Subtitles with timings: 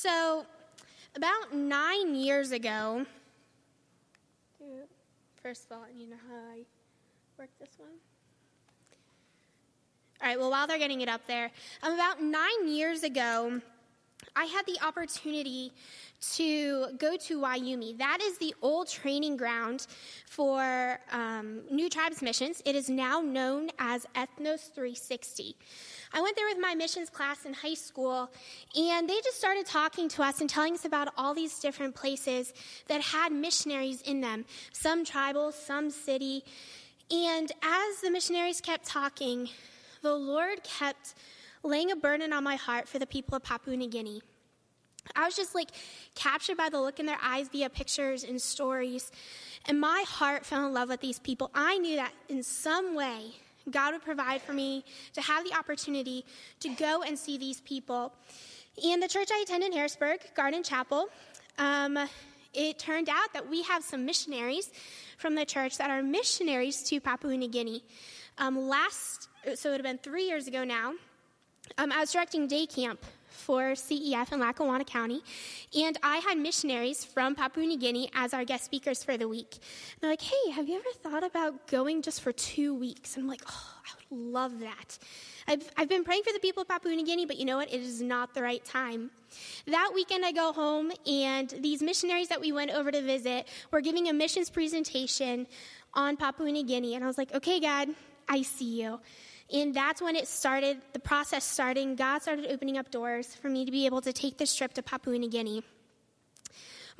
[0.00, 0.46] So,
[1.16, 3.04] about nine years ago,
[5.42, 6.60] first of all, you know how I
[7.36, 7.90] work this one?
[10.22, 11.50] All right, well, while they're getting it up there,
[11.82, 13.60] um, about nine years ago,
[14.34, 15.72] I had the opportunity
[16.34, 17.96] to go to Wyoming.
[17.98, 19.86] That is the old training ground
[20.26, 22.62] for um, New Tribes Missions.
[22.64, 25.56] It is now known as Ethnos 360.
[26.12, 28.30] I went there with my missions class in high school,
[28.76, 32.52] and they just started talking to us and telling us about all these different places
[32.88, 36.44] that had missionaries in them some tribal, some city.
[37.10, 39.48] And as the missionaries kept talking,
[40.02, 41.14] the Lord kept
[41.62, 44.22] laying a burden on my heart for the people of Papua New Guinea.
[45.16, 45.70] I was just like
[46.14, 49.10] captured by the look in their eyes via pictures and stories.
[49.66, 51.50] And my heart fell in love with these people.
[51.54, 53.32] I knew that in some way
[53.70, 56.24] God would provide for me to have the opportunity
[56.60, 58.12] to go and see these people.
[58.84, 61.08] And the church I attend in Harrisburg, Garden Chapel,
[61.58, 61.98] um,
[62.54, 64.70] it turned out that we have some missionaries
[65.18, 67.82] from the church that are missionaries to Papua New Guinea.
[68.38, 70.94] Um, last, so it would have been three years ago now,
[71.76, 75.22] um, I was directing day camp for CEF in Lackawanna County,
[75.76, 79.54] and I had missionaries from Papua New Guinea as our guest speakers for the week.
[79.54, 83.16] And they're like, hey, have you ever thought about going just for two weeks?
[83.16, 84.98] And I'm like, oh, I would love that.
[85.46, 87.72] I've, I've been praying for the people of Papua New Guinea, but you know what?
[87.72, 89.10] It is not the right time.
[89.66, 93.80] That weekend, I go home, and these missionaries that we went over to visit were
[93.80, 95.46] giving a missions presentation
[95.94, 96.94] on Papua New Guinea.
[96.94, 97.88] And I was like, okay, God,
[98.28, 99.00] I see you.
[99.52, 101.96] And that's when it started, the process starting.
[101.96, 104.82] God started opening up doors for me to be able to take this trip to
[104.82, 105.62] Papua New Guinea.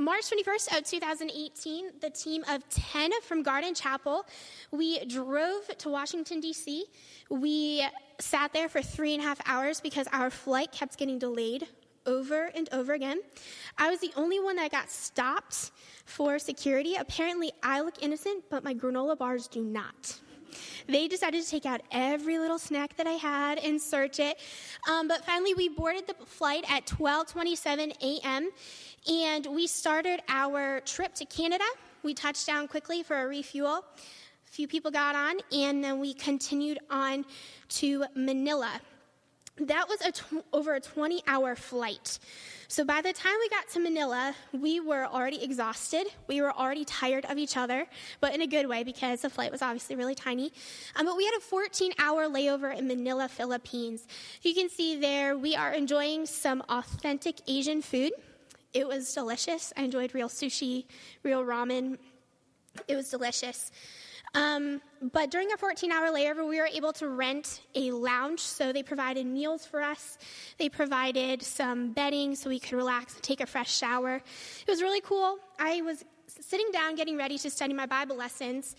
[0.01, 4.25] March 21st of 2018, the team of 10 from Garden Chapel,
[4.71, 6.85] we drove to Washington, D.C.
[7.31, 7.85] We
[8.21, 11.67] sat there for three and a half hours because our flight kept getting delayed
[12.07, 13.21] over and over again.
[13.77, 15.73] I was the only one that got stopped
[16.05, 16.95] for security.
[16.95, 20.21] Apparently, I look innocent, but my granola bars do not.
[20.87, 24.39] They decided to take out every little snack that I had and search it.
[24.89, 28.51] Um, but finally, we boarded the flight at 12:27 a.m.
[29.11, 31.65] and we started our trip to Canada.
[32.03, 33.85] We touched down quickly for a refuel.
[34.47, 37.25] A few people got on, and then we continued on
[37.69, 38.81] to Manila.
[39.59, 42.19] That was a tw- over a 20 hour flight.
[42.71, 46.07] So by the time we got to Manila, we were already exhausted.
[46.27, 47.87] We were already tired of each other,
[48.21, 50.53] but in a good way because the flight was obviously really tiny.
[50.95, 54.07] Um, but we had a 14 hour layover in Manila, Philippines.
[54.43, 58.13] You can see there we are enjoying some authentic Asian food.
[58.75, 59.73] It was delicious.
[59.75, 60.85] I enjoyed real sushi,
[61.23, 61.97] real ramen.
[62.87, 63.73] It was delicious.
[64.35, 68.41] Um, but during a 14 hour layover, we were able to rent a lounge.
[68.41, 70.19] So they provided meals for us.
[70.59, 74.17] They provided some bedding so we could relax and take a fresh shower.
[74.17, 75.39] It was really cool.
[75.59, 78.77] I was sitting down getting ready to study my Bible lessons.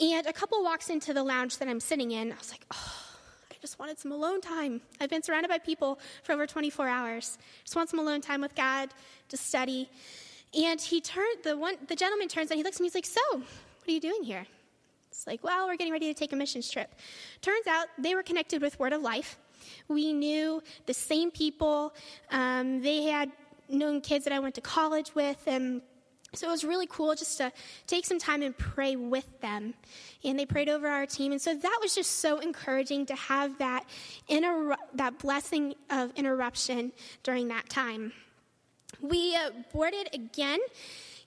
[0.00, 2.32] And a couple walks into the lounge that I'm sitting in.
[2.32, 3.02] I was like, oh,
[3.50, 4.80] I just wanted some alone time.
[5.00, 7.38] I've been surrounded by people for over 24 hours.
[7.62, 8.88] Just want some alone time with God
[9.28, 9.90] to study.
[10.54, 13.06] And he turned, the one, the gentleman turns and he looks at me, he's like,
[13.06, 14.46] so, what are you doing here?
[15.12, 16.94] It's like, well, we're getting ready to take a missions trip.
[17.42, 19.38] Turns out they were connected with Word of Life.
[19.86, 21.94] We knew the same people.
[22.30, 23.30] Um, they had
[23.68, 25.82] known kids that I went to college with, and
[26.34, 27.52] so it was really cool just to
[27.86, 29.74] take some time and pray with them.
[30.24, 31.30] And they prayed over our team.
[31.32, 33.84] And so that was just so encouraging to have that,
[34.28, 36.92] inter- that blessing of interruption
[37.22, 38.12] during that time.
[39.02, 40.60] We uh, boarded again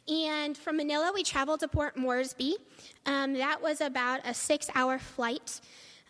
[0.08, 2.58] and from Manila, we traveled to Port Moresby.
[3.06, 5.62] Um, that was about a six hour flight.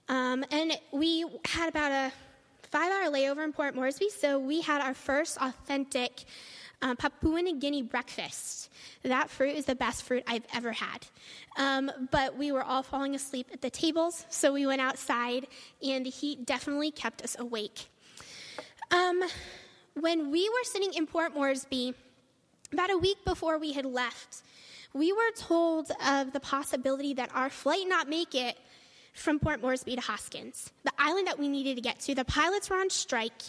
[0.09, 2.11] Um, and we had about a
[2.69, 6.25] five hour layover in Port Moresby, so we had our first authentic
[6.81, 8.69] um, Papua New Guinea breakfast.
[9.03, 11.07] That fruit is the best fruit I've ever had.
[11.57, 15.47] Um, but we were all falling asleep at the tables, so we went outside,
[15.81, 17.87] and the heat definitely kept us awake.
[18.91, 19.23] Um,
[19.93, 21.93] when we were sitting in Port Moresby,
[22.75, 24.41] about a week before we had left,
[24.93, 28.57] we were told of the possibility that our flight not make it
[29.13, 32.13] from Port Moresby to Hoskins, the island that we needed to get to.
[32.13, 33.41] The pilots were on strike.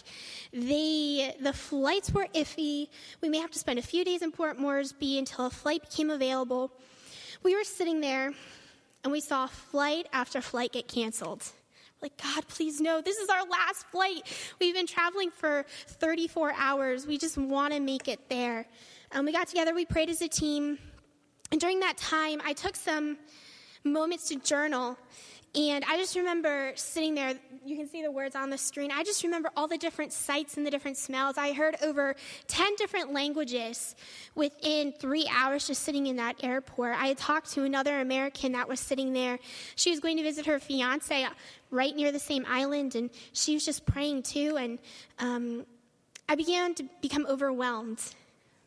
[0.53, 2.87] They, the flights were iffy.
[3.21, 6.11] We may have to spend a few days in Port Moresby until a flight became
[6.11, 6.71] available.
[7.43, 8.33] We were sitting there
[9.03, 11.43] and we saw flight after flight get canceled.
[12.01, 14.23] Like, God, please no, this is our last flight.
[14.61, 17.07] We've been traveling for 34 hours.
[17.07, 18.67] We just want to make it there.
[19.13, 20.79] Um, we got together, we prayed as a team.
[21.53, 23.19] And during that time, I took some
[23.85, 24.99] moments to journal.
[25.55, 27.33] And I just remember sitting there,
[27.65, 28.91] you can see the words on the screen.
[28.93, 31.39] I just remember all the different sights and the different smells.
[31.39, 32.15] I heard over
[32.49, 33.95] 10 different languages
[34.35, 36.95] within three hours just sitting in that airport.
[36.97, 39.39] I had talked to another American that was sitting there.
[39.77, 41.27] She was going to visit her fiance
[41.71, 44.59] right near the same island, and she was just praying too.
[44.59, 44.79] And
[45.19, 45.65] um,
[46.29, 48.03] I began to become overwhelmed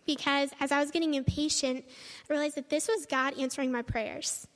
[0.10, 4.48] because as I was getting impatient, I realized that this was God answering my prayers.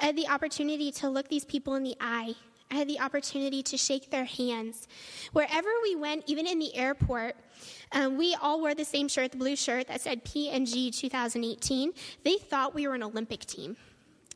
[0.00, 2.34] I had the opportunity to look these people in the eye.
[2.70, 4.88] I had the opportunity to shake their hands.
[5.34, 7.36] Wherever we went, even in the airport,
[7.92, 11.92] um, we all wore the same shirt, the blue shirt that said PNG 2018.
[12.24, 13.76] They thought we were an Olympic team.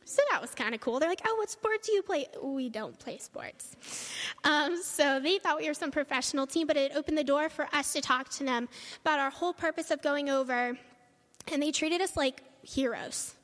[0.08, 1.00] So that was kind of cool.
[1.00, 2.26] They're like, oh, what sport do you play?
[2.40, 3.74] We don't play sports.
[4.44, 7.66] Um, so they thought we were some professional team, but it opened the door for
[7.72, 8.68] us to talk to them
[9.00, 10.78] about our whole purpose of going over.
[11.52, 13.34] And they treated us like heroes.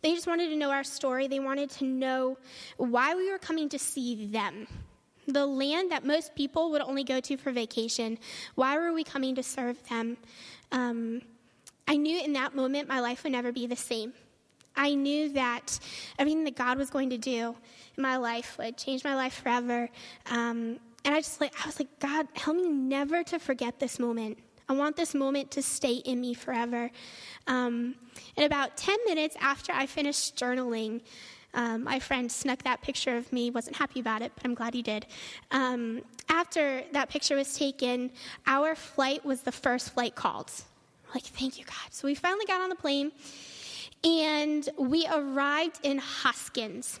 [0.00, 1.26] They just wanted to know our story.
[1.26, 2.38] They wanted to know
[2.76, 4.68] why we were coming to see them.
[5.26, 8.18] The land that most people would only go to for vacation.
[8.54, 10.18] Why were we coming to serve them?
[10.70, 11.22] Um,
[11.88, 14.12] I knew in that moment my life would never be the same.
[14.76, 15.78] I knew that
[16.18, 17.54] everything that God was going to do
[17.96, 19.88] in my life would change my life forever.
[20.30, 23.98] Um, and I just like I was like, God, help me never to forget this
[23.98, 24.38] moment.
[24.68, 26.90] I want this moment to stay in me forever.
[27.46, 27.94] Um,
[28.36, 31.02] and about 10 minutes after I finished journaling,
[31.54, 33.50] um, my friend snuck that picture of me.
[33.50, 35.06] Wasn't happy about it, but I'm glad he did.
[35.52, 38.10] Um, after that picture was taken,
[38.46, 40.50] our flight was the first flight called.
[41.14, 41.92] Like, thank you, God.
[41.92, 43.12] So we finally got on the plane,
[44.06, 47.00] and we arrived in Hoskins.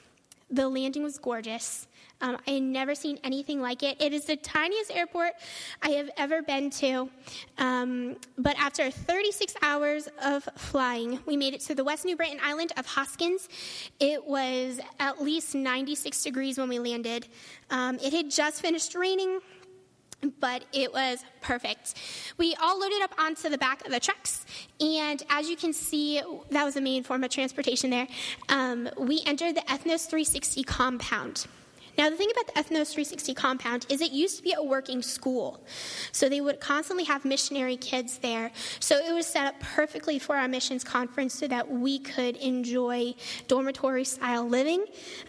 [0.50, 1.86] The landing was gorgeous.
[2.20, 4.00] Um, I had never seen anything like it.
[4.00, 5.32] It is the tiniest airport
[5.82, 7.10] I have ever been to.
[7.58, 12.38] Um, but after 36 hours of flying, we made it to the West New Britain
[12.42, 13.48] island of Hoskins.
[14.00, 17.28] It was at least 96 degrees when we landed.
[17.70, 19.40] Um, it had just finished raining
[20.40, 21.94] but it was perfect.
[22.38, 24.44] We all loaded up onto the back of the trucks,
[24.80, 28.08] and as you can see, that was the main form of transportation there.
[28.48, 31.46] Um, we entered the Ethnos 360 compound.
[31.98, 35.02] Now, the thing about the Ethnos 360 compound is it used to be a working
[35.02, 35.60] school.
[36.12, 38.50] So they would constantly have missionary kids there.
[38.80, 43.14] So it was set up perfectly for our missions conference so that we could enjoy
[43.48, 44.84] dormitory style living.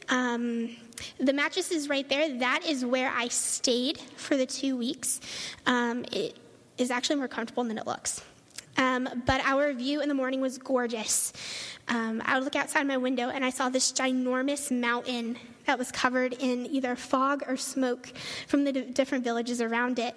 [0.09, 0.75] Um,
[1.19, 2.37] the mattress is right there.
[2.39, 5.19] That is where I stayed for the two weeks.
[5.65, 6.37] Um, it
[6.77, 8.23] is actually more comfortable than it looks.
[8.77, 11.33] Um, but our view in the morning was gorgeous.
[11.87, 15.91] Um, I would look outside my window and I saw this ginormous mountain that was
[15.91, 18.11] covered in either fog or smoke
[18.47, 20.15] from the different villages around it.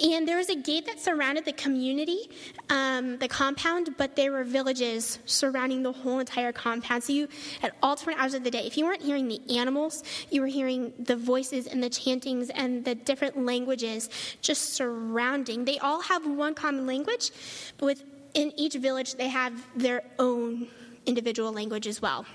[0.00, 2.30] And there was a gate that surrounded the community,
[2.68, 7.02] um, the compound, but there were villages surrounding the whole entire compound.
[7.02, 7.28] So you,
[7.62, 10.46] at all different hours of the day, if you weren't hearing the animals, you were
[10.46, 14.10] hearing the voices and the chantings and the different languages
[14.42, 15.64] just surrounding.
[15.64, 17.30] They all have one common language,
[17.78, 20.68] but within each village, they have their own
[21.06, 22.26] individual language as well.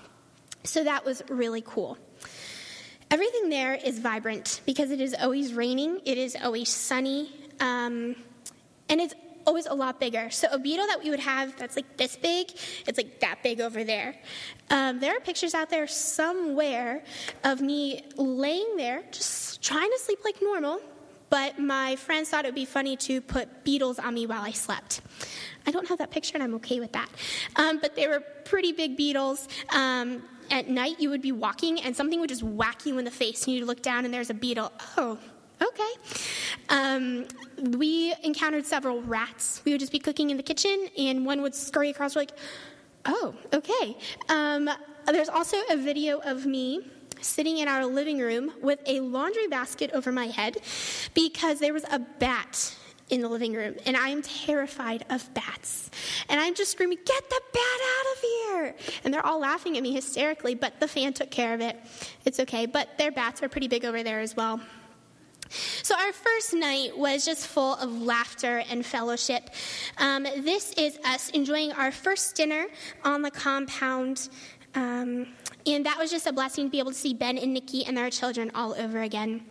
[0.64, 1.98] So that was really cool.
[3.16, 7.32] Everything there is vibrant because it is always raining, it is always sunny,
[7.62, 8.14] um,
[8.90, 9.14] and it's
[9.48, 10.30] always a lot bigger.
[10.30, 12.52] So a beetle that we would have that's like this big,
[12.86, 14.16] it's like that big over there.
[14.70, 17.06] Um, there are pictures out there somewhere
[17.46, 20.82] of me laying there, just trying to sleep like normal,
[21.30, 24.52] but my friends thought it would be funny to put beetles on me while I
[24.52, 25.00] slept.
[25.66, 27.08] I don't have that picture, and I'm okay with that.
[27.56, 29.48] Um, but they were pretty big beetles.
[29.70, 30.22] Um,
[30.52, 33.46] at night you would be walking and something would just whack you in the face
[33.46, 34.72] and you'd look down and there's a beetle.
[34.98, 35.18] Oh,
[35.62, 35.92] okay.
[36.70, 37.26] Um,
[37.78, 39.62] we encountered several rats.
[39.66, 42.16] We would just be cooking in the kitchen and one would scurry across.
[42.16, 42.38] We're like,
[43.06, 43.98] oh, okay.
[44.30, 44.70] Um,
[45.08, 46.82] there's also a video of me
[47.22, 50.58] sitting in our living room with a laundry basket over my head
[51.14, 52.76] because there was a bat
[53.10, 55.92] in the living room, and I am terrified of bats.
[56.28, 58.76] And I'm just screaming, Get the bat out of here!
[59.04, 61.78] And they're all laughing at me hysterically, but the fan took care of it.
[62.26, 64.60] It's okay, but their bats are pretty big over there as well.
[65.84, 69.52] So, our first night was just full of laughter and fellowship.
[70.00, 72.66] Um, this is us enjoying our first dinner
[73.04, 74.30] on the compound.
[74.74, 75.28] Um,
[75.68, 77.96] and that was just a blessing to be able to see Ben and Nikki and
[77.96, 79.46] their children all over again.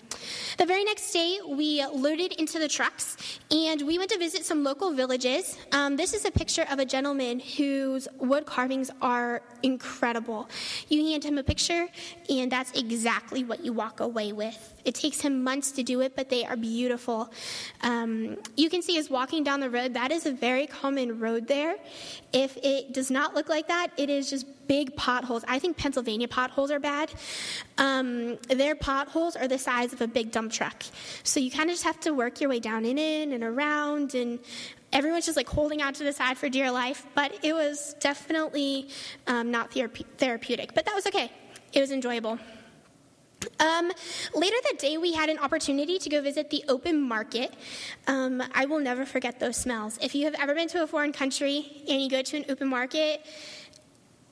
[0.59, 3.16] The very next day, we loaded into the trucks
[3.50, 5.57] and we went to visit some local villages.
[5.73, 10.49] Um, this is a picture of a gentleman whose wood carvings are incredible.
[10.88, 11.88] You hand him a picture,
[12.28, 14.75] and that's exactly what you walk away with.
[14.85, 17.33] It takes him months to do it, but they are beautiful.
[17.83, 19.95] Um, you can see us walking down the road.
[19.95, 21.76] That is a very common road there.
[22.33, 25.45] If it does not look like that, it is just big potholes.
[25.49, 27.12] I think Pennsylvania potholes are bad.
[27.78, 30.83] Um, their potholes are the size of a big dump truck.
[31.23, 34.14] So you kind of just have to work your way down and in and around
[34.14, 34.38] and
[34.92, 38.88] everyone's just like holding out to the side for dear life, but it was definitely
[39.26, 40.73] um, not therapeutic.
[40.73, 41.30] But that was okay,
[41.73, 42.38] it was enjoyable.
[43.61, 43.92] Um,
[44.35, 47.54] later that day, we had an opportunity to go visit the open market.
[48.06, 49.99] Um, I will never forget those smells.
[50.00, 52.68] If you have ever been to a foreign country and you go to an open
[52.68, 53.26] market,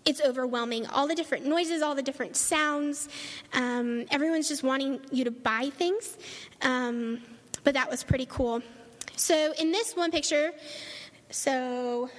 [0.05, 0.87] it's overwhelming.
[0.87, 3.09] All the different noises, all the different sounds.
[3.53, 6.17] Um, everyone's just wanting you to buy things.
[6.63, 7.21] Um,
[7.65, 8.63] but that was pretty cool.
[9.17, 10.53] So, in this one picture,
[11.31, 12.11] so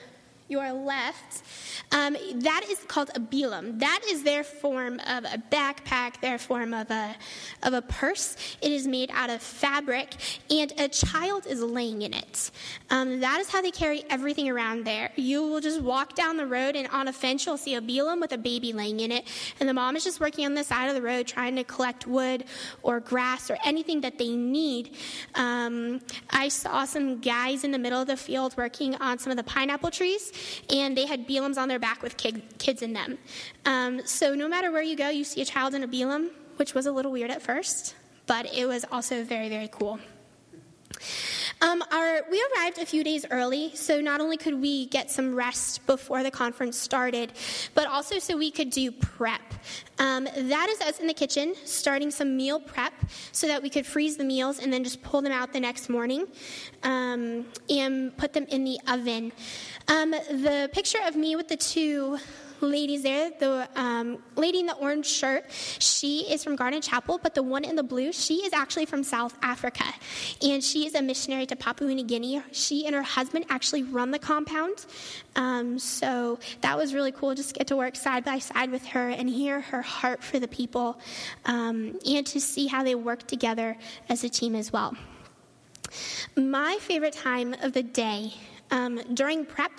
[0.48, 1.44] your left,
[1.92, 3.80] um, that is called a bilum.
[3.80, 7.16] That is their form of a backpack, their form of a,
[7.64, 8.36] of a purse.
[8.62, 10.16] It is made out of fabric,
[10.50, 12.52] and a child is laying in it.
[12.90, 15.12] Um, that is how they carry everything around there.
[15.16, 18.20] You will just walk down the road, and on a fence, you'll see a bilum
[18.22, 19.28] with a baby laying in it,
[19.60, 22.08] and the mom is just working on the side of the road trying to collect
[22.08, 22.46] wood
[22.82, 24.96] or grass or anything that they need.
[25.36, 29.38] Um, I saw some guys in the middle of the field working on some of
[29.38, 30.32] the pineapple trees,
[30.70, 33.18] and they had bilums on their back with kid, kids in them.
[33.66, 36.74] Um, so no matter where you go, you see a child in a bilum, which
[36.74, 37.96] was a little weird at first,
[38.28, 40.00] but it was also very, very cool.
[41.62, 45.34] Um, our, we arrived a few days early, so not only could we get some
[45.34, 47.32] rest before the conference started,
[47.74, 49.42] but also so we could do prep.
[49.98, 52.94] Um, that is us in the kitchen, starting some meal prep
[53.32, 55.90] so that we could freeze the meals and then just pull them out the next
[55.90, 56.28] morning
[56.84, 59.32] um, and put them in the oven.
[59.88, 62.18] Um, the picture of me with the two
[62.63, 63.32] ladies there.
[63.40, 65.46] The um, lady in the orange shirt,
[65.80, 69.04] she is from Garden Chapel, but the one in the blue, she is actually from
[69.04, 69.86] South Africa.
[70.42, 72.42] And she is a missionary to Papua New Guinea.
[72.52, 74.86] She and her husband actually run the compound.
[75.36, 78.86] Um, so that was really cool just to get to work side by side with
[78.88, 81.00] her and hear her heart for the people
[81.46, 83.78] um, and to see how they work together
[84.10, 84.96] as a team as well.
[86.36, 88.34] My favorite time of the day
[88.74, 89.72] um, during prep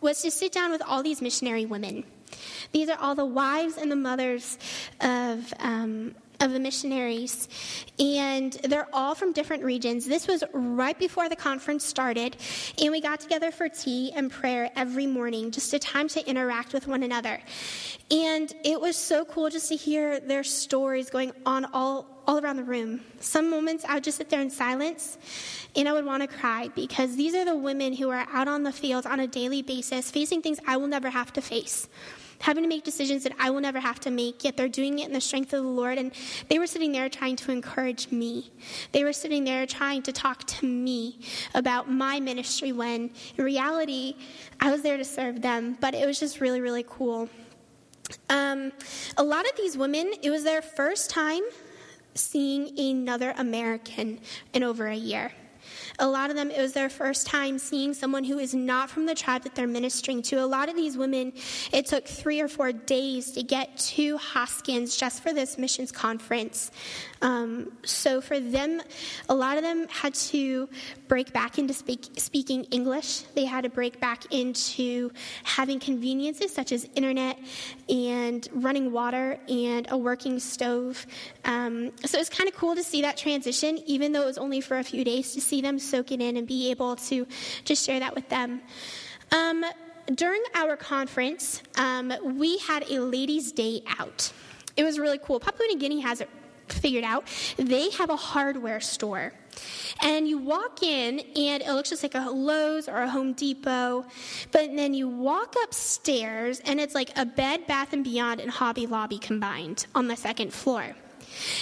[0.00, 2.04] was to sit down with all these missionary women.
[2.72, 4.58] These are all the wives and the mothers
[5.00, 5.52] of.
[5.60, 7.48] Um, of the missionaries,
[7.98, 10.06] and they're all from different regions.
[10.06, 12.36] This was right before the conference started,
[12.80, 16.72] and we got together for tea and prayer every morning, just a time to interact
[16.72, 17.40] with one another.
[18.12, 22.56] And it was so cool just to hear their stories going on all, all around
[22.56, 23.00] the room.
[23.20, 25.16] Some moments I would just sit there in silence
[25.74, 28.62] and I would want to cry because these are the women who are out on
[28.62, 31.88] the field on a daily basis facing things I will never have to face
[32.40, 35.08] having to make decisions that I will never have to make, yet they're doing it
[35.08, 35.98] in the strength of the Lord.
[35.98, 36.12] And
[36.48, 38.52] they were sitting there trying to encourage me.
[38.92, 41.18] They were sitting there trying to talk to me
[41.54, 44.14] about my ministry when in reality,
[44.60, 45.76] I was there to serve them.
[45.80, 47.28] But it was just really, really cool.
[48.30, 48.72] Um,
[49.16, 51.42] a lot of these women, it was their first time
[52.18, 54.20] seeing another American
[54.52, 55.32] in over a year.
[56.00, 59.06] A lot of them, it was their first time seeing someone who is not from
[59.06, 60.36] the tribe that they're ministering to.
[60.36, 61.32] A lot of these women,
[61.72, 66.70] it took three or four days to get to Hoskins just for this missions conference.
[67.20, 68.80] Um, so for them,
[69.28, 70.68] a lot of them had to
[71.08, 73.22] break back into speak, speaking English.
[73.34, 75.10] They had to break back into
[75.42, 77.38] having conveniences such as internet
[77.88, 81.06] and running water and a working stove.
[81.44, 84.60] Um, so it's kind of cool to see that transition, even though it was only
[84.60, 87.26] for a few days, to see them soak it in and be able to
[87.64, 88.60] just share that with them.
[89.32, 89.64] Um,
[90.14, 94.32] during our conference, um, we had a ladies' day out.
[94.76, 95.40] It was really cool.
[95.40, 96.30] Papua New Guinea has it
[96.68, 97.24] figured out.
[97.56, 99.32] They have a hardware store.
[100.02, 104.04] And you walk in, and it looks just like a Lowe's or a Home Depot.
[104.52, 108.86] But then you walk upstairs, and it's like a Bed, Bath, and Beyond and Hobby
[108.86, 110.94] Lobby combined on the second floor.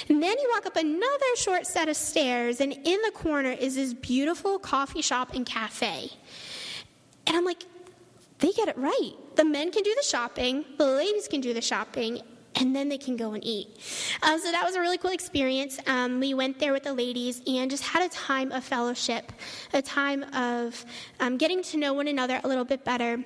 [0.08, 3.76] And then you walk up another short set of stairs, and in the corner is
[3.76, 6.10] this beautiful coffee shop and cafe.
[7.26, 7.64] And I'm like,
[8.38, 9.12] they get it right.
[9.36, 12.20] The men can do the shopping, the ladies can do the shopping,
[12.56, 13.68] and then they can go and eat.
[14.22, 15.78] Um, so that was a really cool experience.
[15.86, 19.30] Um, we went there with the ladies and just had a time of fellowship,
[19.74, 20.84] a time of
[21.20, 23.22] um, getting to know one another a little bit better.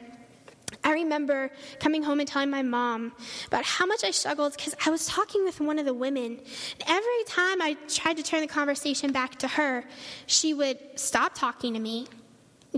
[0.83, 3.13] I remember coming home and telling my mom
[3.47, 6.39] about how much I struggled because I was talking with one of the women.
[6.39, 9.85] And every time I tried to turn the conversation back to her,
[10.27, 12.07] she would stop talking to me,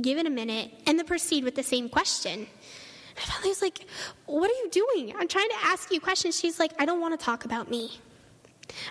[0.00, 2.46] give it a minute, and then proceed with the same question.
[3.16, 3.86] I finally was like,
[4.26, 5.14] What are you doing?
[5.16, 6.38] I'm trying to ask you questions.
[6.38, 8.00] She's like, I don't want to talk about me.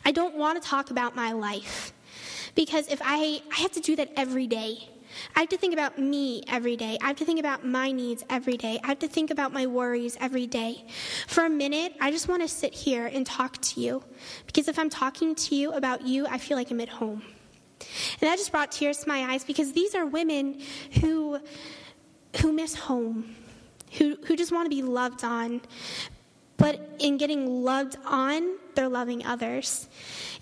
[0.05, 1.93] I don't want to talk about my life.
[2.55, 4.89] Because if I, I have to do that every day.
[5.35, 6.97] I have to think about me every day.
[7.01, 8.79] I have to think about my needs every day.
[8.83, 10.85] I have to think about my worries every day.
[11.27, 14.03] For a minute, I just want to sit here and talk to you.
[14.45, 17.23] Because if I'm talking to you about you, I feel like I'm at home.
[18.19, 20.61] And that just brought tears to my eyes because these are women
[21.01, 21.39] who,
[22.37, 23.35] who miss home,
[23.93, 25.61] who, who just want to be loved on.
[26.61, 29.89] But in getting loved on, they're loving others.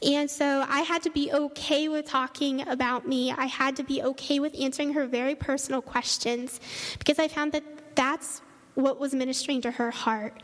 [0.04, 3.32] And so I had to be okay with talking about me.
[3.32, 6.60] I had to be okay with answering her very personal questions
[7.00, 7.64] because I found that
[7.96, 8.42] that's
[8.76, 10.44] what was ministering to her heart.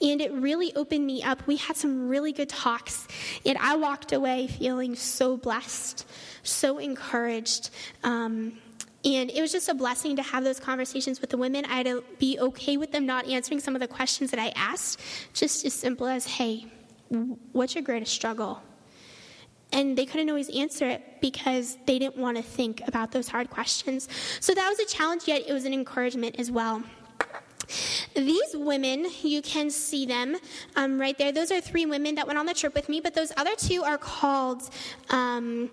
[0.00, 1.44] And it really opened me up.
[1.48, 3.08] We had some really good talks,
[3.44, 6.06] and I walked away feeling so blessed,
[6.44, 7.70] so encouraged.
[8.04, 8.58] Um,
[9.06, 11.64] and it was just a blessing to have those conversations with the women.
[11.64, 14.48] I had to be okay with them not answering some of the questions that I
[14.56, 15.00] asked,
[15.32, 16.66] just as simple as, hey,
[17.52, 18.60] what's your greatest struggle?
[19.72, 23.48] And they couldn't always answer it because they didn't want to think about those hard
[23.48, 24.08] questions.
[24.40, 26.82] So that was a challenge, yet it was an encouragement as well.
[28.14, 30.36] These women, you can see them
[30.76, 31.32] um, right there.
[31.32, 33.82] Those are three women that went on the trip with me, but those other two
[33.82, 34.68] are called
[35.10, 35.70] um,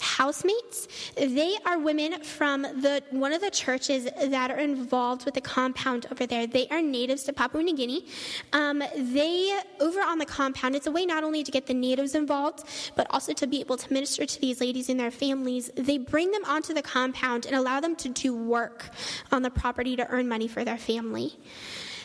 [0.00, 0.88] housemates.
[1.16, 6.06] They are women from the one of the churches that are involved with the compound
[6.10, 6.46] over there.
[6.46, 8.06] They are natives to Papua New Guinea.
[8.52, 10.74] Um, they over on the compound.
[10.76, 13.76] It's a way not only to get the natives involved, but also to be able
[13.76, 15.70] to minister to these ladies and their families.
[15.76, 18.90] They bring them onto the compound and allow them to do work
[19.32, 21.29] on the property to earn money for their family.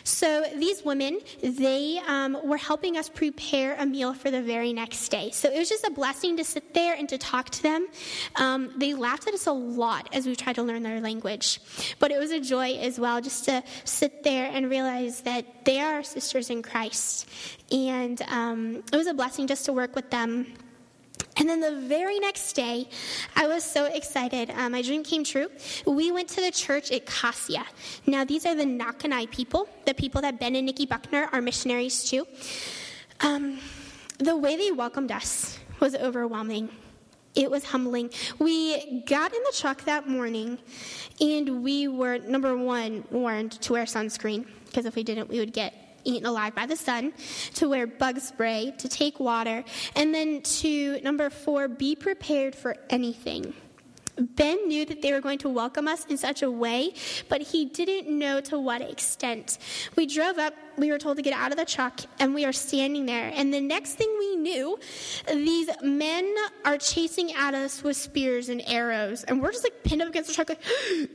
[0.06, 5.10] So these women, they um, were helping us prepare a meal for the very next
[5.10, 5.32] day.
[5.32, 7.88] So it was just a blessing to sit there and to talk to them.
[8.36, 11.60] Um, they laughed at us a lot as we tried to learn their language,
[11.98, 15.80] but it was a joy as well just to sit there and realize that they
[15.80, 17.28] are sisters in Christ.
[17.72, 20.54] And um, it was a blessing just to work with them
[21.38, 22.88] and then the very next day,
[23.36, 24.50] I was so excited.
[24.52, 25.50] Um, my dream came true.
[25.86, 27.66] We went to the church at Cassia.
[28.08, 32.10] Now, these are the Nakanai people, the people that Ben and Nikki Buckner are missionaries
[32.10, 32.26] to.
[33.22, 33.60] Um,
[34.18, 36.70] the way they welcomed us was overwhelming.
[37.36, 38.12] It was humbling.
[38.40, 40.58] We got in the truck that morning,
[41.20, 45.52] and we were, number one, warned to wear sunscreen, because if we didn't, we would
[45.52, 45.74] get
[46.06, 47.14] eaten alive by the sun,
[47.56, 49.64] to wear bug spray, to take water,
[49.96, 53.54] and then to number four, be prepared for anything.
[54.18, 56.94] Ben knew that they were going to welcome us in such a way,
[57.28, 59.58] but he didn't know to what extent.
[59.96, 62.54] We drove up, we were told to get out of the truck, and we are
[62.54, 63.32] standing there.
[63.34, 64.80] And the next thing we knew,
[65.28, 70.02] these men are chasing at us with spears and arrows, and we're just like pinned
[70.02, 70.62] up against the truck, like,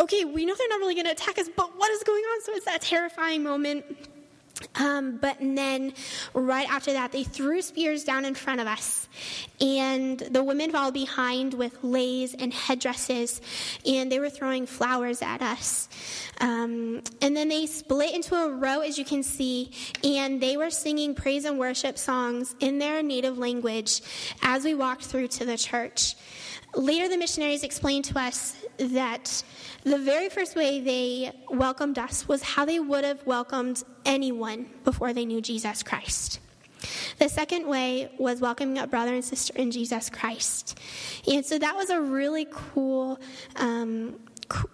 [0.00, 2.42] okay, we know they're not really going to attack us, but what is going on?
[2.42, 3.84] So it's that terrifying moment.
[4.74, 5.92] Um, but then,
[6.34, 9.08] right after that, they threw spears down in front of us.
[9.60, 13.40] And the women followed behind with leis and headdresses,
[13.86, 15.88] and they were throwing flowers at us.
[16.40, 19.72] Um, and then they split into a row, as you can see,
[20.02, 24.00] and they were singing praise and worship songs in their native language
[24.42, 26.16] as we walked through to the church.
[26.74, 29.44] Later, the missionaries explained to us that
[29.84, 35.12] the very first way they welcomed us was how they would have welcomed anyone before
[35.12, 36.40] they knew Jesus Christ.
[37.18, 40.78] The second way was welcoming a brother and sister in Jesus Christ.
[41.30, 43.20] And so that was a really cool
[43.56, 44.16] um,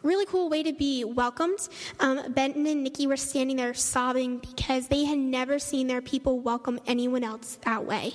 [0.03, 1.69] really cool way to be welcomed.
[2.01, 6.41] Um, Benton and Nikki were standing there sobbing because they had never seen their people
[6.41, 8.15] welcome anyone else that way.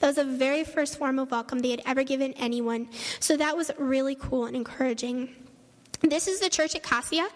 [0.00, 2.88] That was the very first form of welcome they had ever given anyone.
[3.20, 5.34] So that was really cool and encouraging.
[6.04, 7.26] This is the church at Cassia.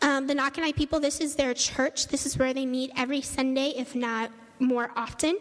[0.00, 2.08] Um, the Nakanai people, this is their church.
[2.08, 5.36] This is where they meet every Sunday, if not more often.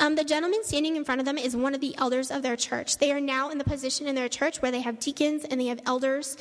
[0.00, 2.56] Um, the gentleman standing in front of them is one of the elders of their
[2.56, 2.98] church.
[2.98, 5.66] They are now in the position in their church where they have deacons and they
[5.66, 6.36] have elders,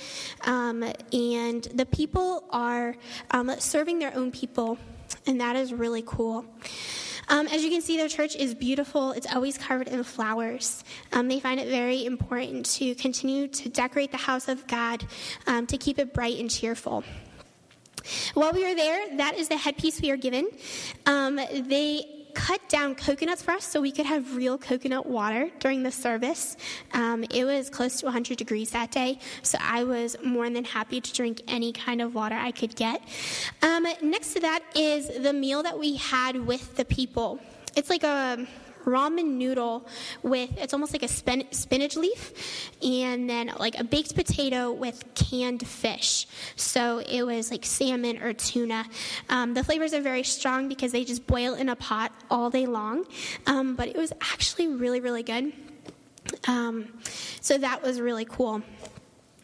[0.46, 2.96] um, and the people are
[3.30, 4.80] um, serving their own people,
[5.28, 6.44] and that is really cool.
[7.28, 9.12] Um, as you can see, their church is beautiful.
[9.12, 10.84] It's always covered in flowers.
[11.12, 15.06] Um, they find it very important to continue to decorate the house of God
[15.48, 17.04] um, to keep it bright and cheerful.
[18.34, 20.50] While we are there, that is the headpiece we are given.
[21.06, 25.84] Um, they cut down coconuts for us so we could have real coconut water during
[25.84, 26.58] the service.
[26.94, 31.02] Um, it was close to 100 degrees that day, so I was more than happy
[31.02, 33.02] to drink any kind of water I could get.
[33.62, 37.40] Um, next to that is the meal that we had with the people.
[37.76, 38.46] It's like a
[38.86, 39.88] ramen noodle
[40.22, 45.04] with it's almost like a spin, spinach leaf and then like a baked potato with
[45.16, 46.28] canned fish.
[46.56, 48.86] So it was like salmon or tuna.
[49.30, 52.66] Um, the flavors are very strong because they just boil in a pot all day
[52.66, 53.06] long.
[53.48, 55.54] Um, but it was actually really really good.
[56.48, 56.88] Um,
[57.42, 58.64] so that was really cool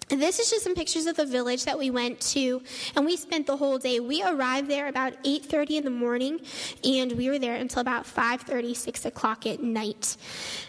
[0.10, 2.62] this is just some pictures of the village that we went to,
[2.96, 4.00] and we spent the whole day.
[4.00, 6.40] We arrived there about 8.30 in the morning,
[6.84, 10.18] and we were there until about 5.30, 6 o'clock at night.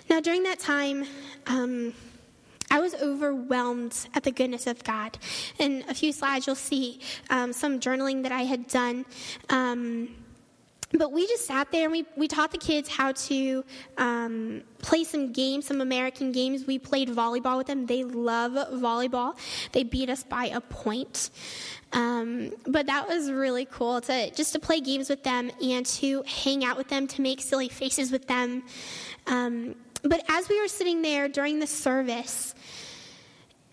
[0.09, 1.07] Now, during that time,
[1.47, 1.95] um,
[2.71, 5.19] I was overwhelmed at the goodness of God.
[5.59, 9.05] In a few slides, you'll see um, some journaling that I had done.
[9.49, 10.11] Um,
[10.93, 13.65] but we just sat there and we, we taught the kids how to
[13.97, 16.67] um, play some games, some American games.
[16.67, 17.87] We played volleyball with them.
[17.87, 19.37] They love volleyball.
[19.73, 21.31] They beat us by a point.
[21.93, 26.25] Um, but that was really cool to just to play games with them and to
[26.27, 28.65] hang out with them, to make silly faces with them.
[29.27, 32.55] Um, but as we were sitting there during the service,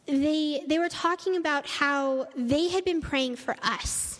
[0.06, 4.17] they they were talking about how they had been praying for us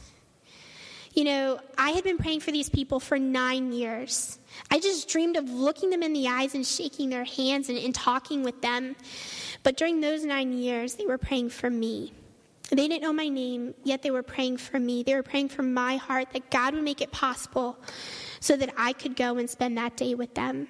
[1.18, 4.38] you know, I had been praying for these people for nine years.
[4.70, 7.96] I just dreamed of looking them in the eyes and shaking their hands and, and
[7.96, 8.96] talking with them.
[9.64, 12.14] But during those nine years, they were praying for me.
[12.70, 15.02] They didn't know my name, yet they were praying for me.
[15.02, 17.80] They were praying for my heart that God would make it possible
[18.40, 20.68] so that I could go and spend that day with them.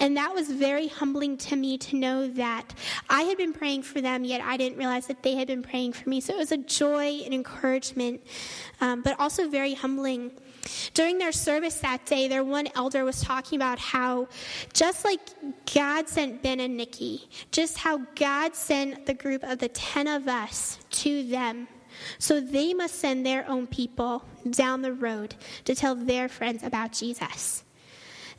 [0.00, 2.74] And that was very humbling to me to know that
[3.08, 5.92] I had been praying for them, yet I didn't realize that they had been praying
[5.92, 6.20] for me.
[6.20, 8.22] So it was a joy and encouragement,
[8.80, 10.32] um, but also very humbling.
[10.94, 14.28] During their service that day, their one elder was talking about how
[14.72, 15.20] just like
[15.72, 20.28] God sent Ben and Nikki, just how God sent the group of the 10 of
[20.28, 21.68] us to them.
[22.18, 26.92] So they must send their own people down the road to tell their friends about
[26.92, 27.64] Jesus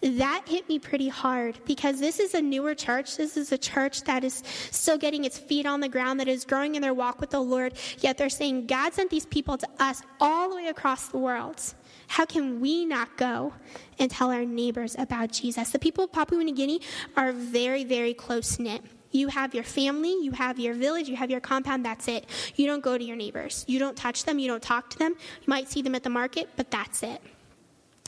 [0.01, 3.17] that hit me pretty hard because this is a newer church.
[3.17, 6.45] This is a church that is still getting its feet on the ground, that is
[6.45, 7.73] growing in their walk with the Lord.
[7.99, 11.61] Yet they're saying, God sent these people to us all the way across the world.
[12.07, 13.53] How can we not go
[13.99, 15.69] and tell our neighbors about Jesus?
[15.69, 16.81] The people of Papua New Guinea
[17.15, 18.81] are very, very close knit.
[19.11, 22.25] You have your family, you have your village, you have your compound, that's it.
[22.55, 23.65] You don't go to your neighbors.
[23.67, 25.15] You don't touch them, you don't talk to them.
[25.17, 27.21] You might see them at the market, but that's it.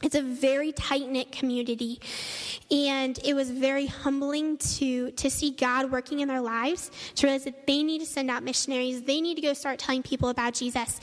[0.02, 2.00] It's a very tight knit community,
[2.72, 6.90] and it was very humbling to to see God working in their lives.
[7.16, 10.04] To realize that they need to send out missionaries, they need to go start telling
[10.04, 11.00] people about Jesus.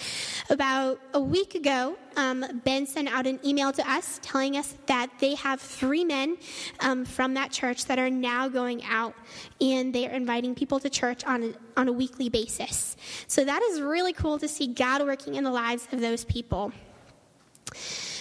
[0.50, 5.10] About a week ago, um, Ben sent out an email to us telling us that
[5.20, 6.36] they have three men
[6.80, 9.14] um, from that church that are now going out,
[9.60, 12.96] and they are inviting people to church on a, on a weekly basis.
[13.26, 16.72] So that is really cool to see God working in the lives of those people.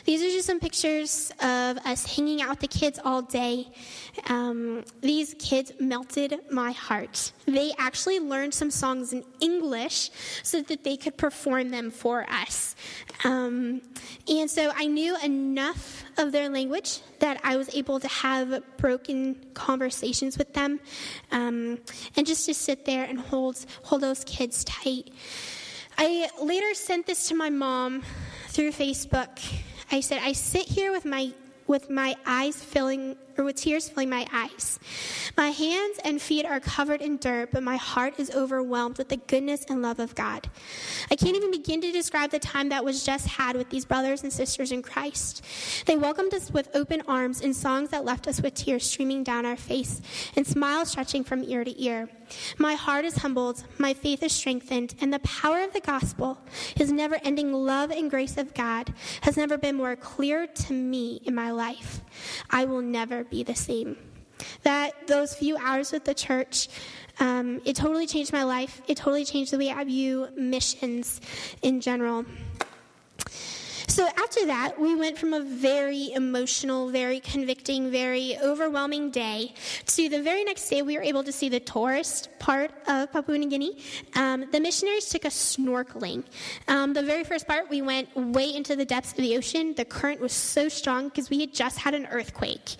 [0.07, 3.67] These are just some pictures of us hanging out with the kids all day.
[4.27, 7.33] Um, these kids melted my heart.
[7.45, 10.09] They actually learned some songs in English
[10.43, 12.77] so that they could perform them for us.
[13.25, 13.81] Um,
[14.29, 19.35] and so I knew enough of their language that I was able to have broken
[19.55, 20.79] conversations with them
[21.33, 21.79] um,
[22.15, 25.09] and just to sit there and hold, hold those kids tight.
[25.97, 28.03] I later sent this to my mom
[28.47, 29.37] through Facebook
[29.91, 31.31] I said, I sit here with my
[31.67, 34.79] with my eyes filling or with tears filling my eyes.
[35.37, 39.17] My hands and feet are covered in dirt, but my heart is overwhelmed with the
[39.17, 40.49] goodness and love of God.
[41.11, 44.23] I can't even begin to describe the time that was just had with these brothers
[44.23, 45.43] and sisters in Christ.
[45.85, 49.45] They welcomed us with open arms and songs that left us with tears streaming down
[49.45, 50.01] our face
[50.35, 52.09] and smiles stretching from ear to ear.
[52.57, 56.39] My heart is humbled, my faith is strengthened, and the power of the gospel,
[56.75, 61.21] his never ending love and grace of God, has never been more clear to me
[61.25, 62.01] in my life.
[62.49, 63.97] I will never be the same.
[64.63, 66.69] That those few hours with the church,
[67.19, 68.81] um, it totally changed my life.
[68.87, 71.21] It totally changed the way I view missions
[71.61, 72.25] in general.
[73.97, 79.55] So after that, we went from a very emotional, very convicting, very overwhelming day
[79.87, 83.39] to the very next day, we were able to see the tourist part of Papua
[83.39, 83.75] New Guinea.
[84.15, 86.23] Um, the missionaries took us snorkeling.
[86.67, 89.73] Um, the very first part, we went way into the depths of the ocean.
[89.73, 92.75] The current was so strong because we had just had an earthquake.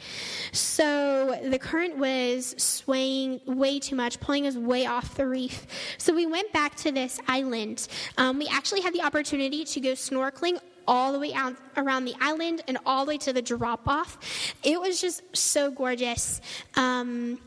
[0.51, 5.65] So the current was swaying way too much, pulling us way off the reef.
[5.97, 7.87] So we went back to this island.
[8.19, 12.15] Um, we actually had the opportunity to go snorkeling all the way out around the
[12.19, 14.17] island and all the way to the drop off.
[14.63, 16.41] It was just so gorgeous.
[16.75, 17.39] Um,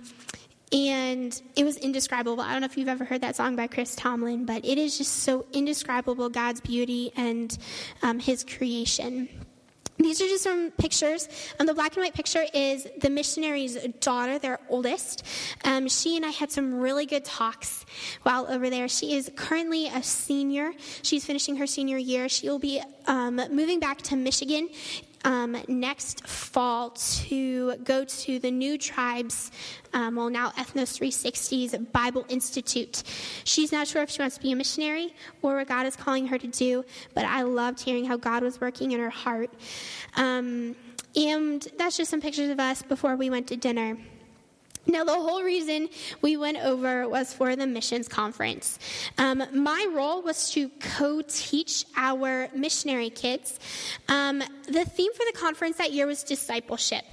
[0.73, 2.41] and it was indescribable.
[2.41, 4.99] I don't know if you've ever heard that song by Chris Tomlin, but it is
[4.99, 7.57] just so indescribable God's beauty and
[8.03, 9.29] um, His creation.
[10.01, 11.29] These are just some pictures.
[11.59, 15.25] Um, the black and white picture is the missionary's daughter, their oldest.
[15.65, 17.85] Um, she and I had some really good talks
[18.23, 18.89] while over there.
[18.89, 20.73] She is currently a senior.
[21.03, 22.29] She's finishing her senior year.
[22.31, 24.71] She will be um, moving back to Michigan
[25.25, 29.51] um, next fall to go to the New Tribes,
[29.93, 33.03] um, well, now Ethnos 360's Bible Institute.
[33.45, 36.27] She's not sure if she wants to be a missionary or what God is calling
[36.29, 39.51] her to do, but I loved hearing how God was working in her heart.
[40.17, 40.77] Um,
[41.17, 43.97] and that's just some pictures of us before we went to dinner.
[44.91, 45.89] Now, the whole reason
[46.21, 48.77] we went over was for the missions conference.
[49.19, 53.61] Um, my role was to co teach our missionary kids.
[54.09, 57.05] Um, the theme for the conference that year was discipleship.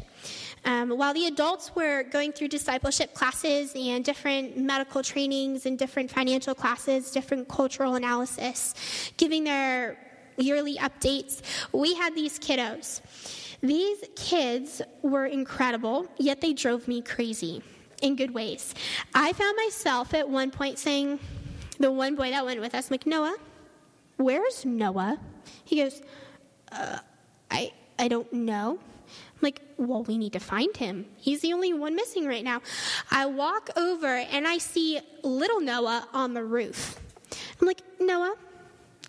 [0.65, 6.09] Um, while the adults were going through discipleship classes and different medical trainings and different
[6.09, 8.73] financial classes, different cultural analysis,
[9.17, 9.97] giving their
[10.35, 13.01] yearly updates, we had these kiddos.
[13.62, 17.63] These kids were incredible, yet they drove me crazy
[18.02, 18.76] in good ways.
[19.13, 21.20] I found myself at one point saying,
[21.80, 23.38] the one boy that went with us, I'm like, Noah,
[24.17, 25.20] where's Noah?
[25.63, 26.02] He goes,
[26.72, 27.00] uh,
[27.50, 28.80] I, I don't know.
[28.80, 31.06] I'm like, well, we need to find him.
[31.17, 32.62] He's the only one missing right now.
[33.12, 37.00] I walk over and I see little Noah on the roof.
[37.60, 38.36] I'm like, Noah,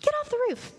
[0.01, 0.71] get off the roof.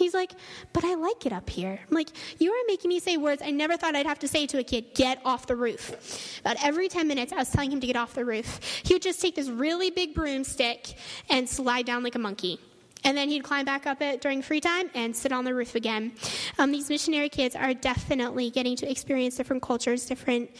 [0.00, 0.32] He's like,
[0.72, 1.78] but I like it up here.
[1.78, 2.08] I'm like,
[2.38, 4.64] you are making me say words I never thought I'd have to say to a
[4.64, 6.40] kid get off the roof.
[6.40, 8.80] About every 10 minutes, I was telling him to get off the roof.
[8.82, 10.94] He would just take this really big broomstick
[11.28, 12.58] and slide down like a monkey.
[13.04, 15.74] And then he'd climb back up it during free time and sit on the roof
[15.74, 16.12] again.
[16.58, 20.50] Um, these missionary kids are definitely getting to experience different cultures, different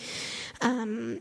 [0.61, 1.21] um,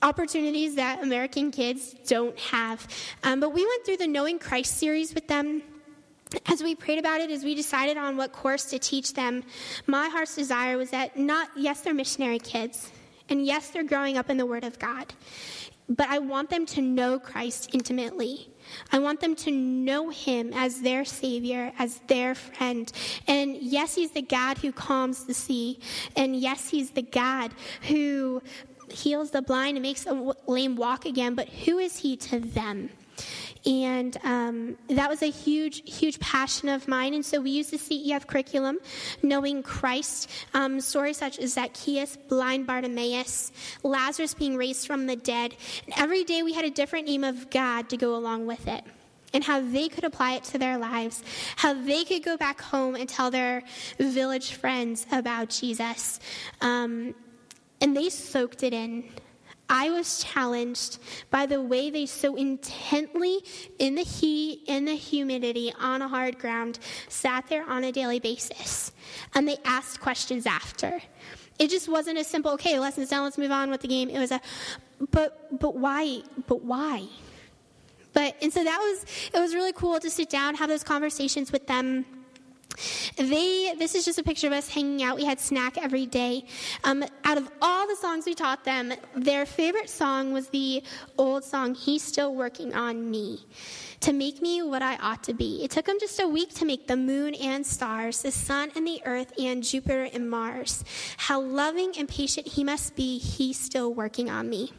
[0.00, 2.88] opportunities that American kids don't have.
[3.22, 5.62] Um, but we went through the Knowing Christ series with them
[6.46, 9.44] as we prayed about it, as we decided on what course to teach them,
[9.86, 12.90] my heart's desire was that not, yes, they're missionary kids,
[13.28, 15.12] and yes, they're growing up in the Word of God,
[15.88, 18.48] but I want them to know Christ intimately.
[18.92, 22.90] I want them to know Him as their Savior, as their friend.
[23.26, 25.80] And yes, He's the God who calms the sea.
[26.16, 27.52] And yes, He's the God
[27.88, 28.42] who
[28.88, 31.34] heals the blind and makes the lame walk again.
[31.34, 32.90] But who is He to them?
[33.64, 37.14] And um, that was a huge, huge passion of mine.
[37.14, 38.78] And so we used the CEF curriculum,
[39.22, 43.52] knowing Christ, um, stories such as Zacchaeus, blind Bartimaeus,
[43.84, 45.54] Lazarus being raised from the dead.
[45.84, 48.84] And every day we had a different name of God to go along with it
[49.34, 51.22] and how they could apply it to their lives,
[51.56, 53.62] how they could go back home and tell their
[53.98, 56.20] village friends about Jesus.
[56.60, 57.14] Um,
[57.80, 59.04] and they soaked it in.
[59.72, 60.98] I was challenged
[61.30, 63.40] by the way they so intently,
[63.78, 68.20] in the heat, in the humidity, on a hard ground, sat there on a daily
[68.20, 68.92] basis.
[69.34, 71.00] And they asked questions after.
[71.58, 74.10] It just wasn't a simple, okay, lessons done, let's move on with the game.
[74.10, 74.42] It was a,
[75.10, 76.20] but, but why?
[76.46, 77.06] But why?
[78.12, 81.50] But, and so that was, it was really cool to sit down, have those conversations
[81.50, 82.04] with them
[83.16, 85.16] they, this is just a picture of us hanging out.
[85.16, 86.44] We had snack every day.
[86.84, 90.82] Um, out of all the songs we taught them, their favorite song was the
[91.18, 93.46] old song, He's Still Working on Me,
[94.00, 95.62] to make me what I ought to be.
[95.64, 98.86] It took them just a week to make the moon and stars, the sun and
[98.86, 100.84] the earth, and Jupiter and Mars.
[101.16, 104.72] How loving and patient He must be, He's still working on me.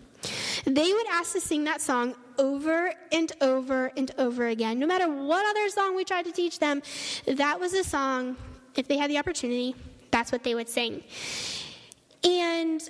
[0.66, 4.80] They would ask to sing that song over and over and over again.
[4.80, 6.82] No matter what other song we tried to teach them,
[7.28, 8.38] that was a song,
[8.76, 9.76] if they had the opportunity,
[10.12, 11.04] that's what they would sing.
[12.24, 12.82] And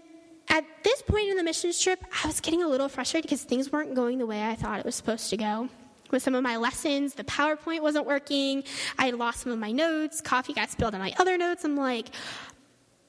[0.49, 3.71] at this point in the missions trip, I was getting a little frustrated because things
[3.71, 5.69] weren't going the way I thought it was supposed to go.
[6.11, 8.63] With some of my lessons, the PowerPoint wasn't working.
[8.99, 10.21] I lost some of my notes.
[10.21, 11.63] Coffee got spilled on my other notes.
[11.63, 12.09] I'm like,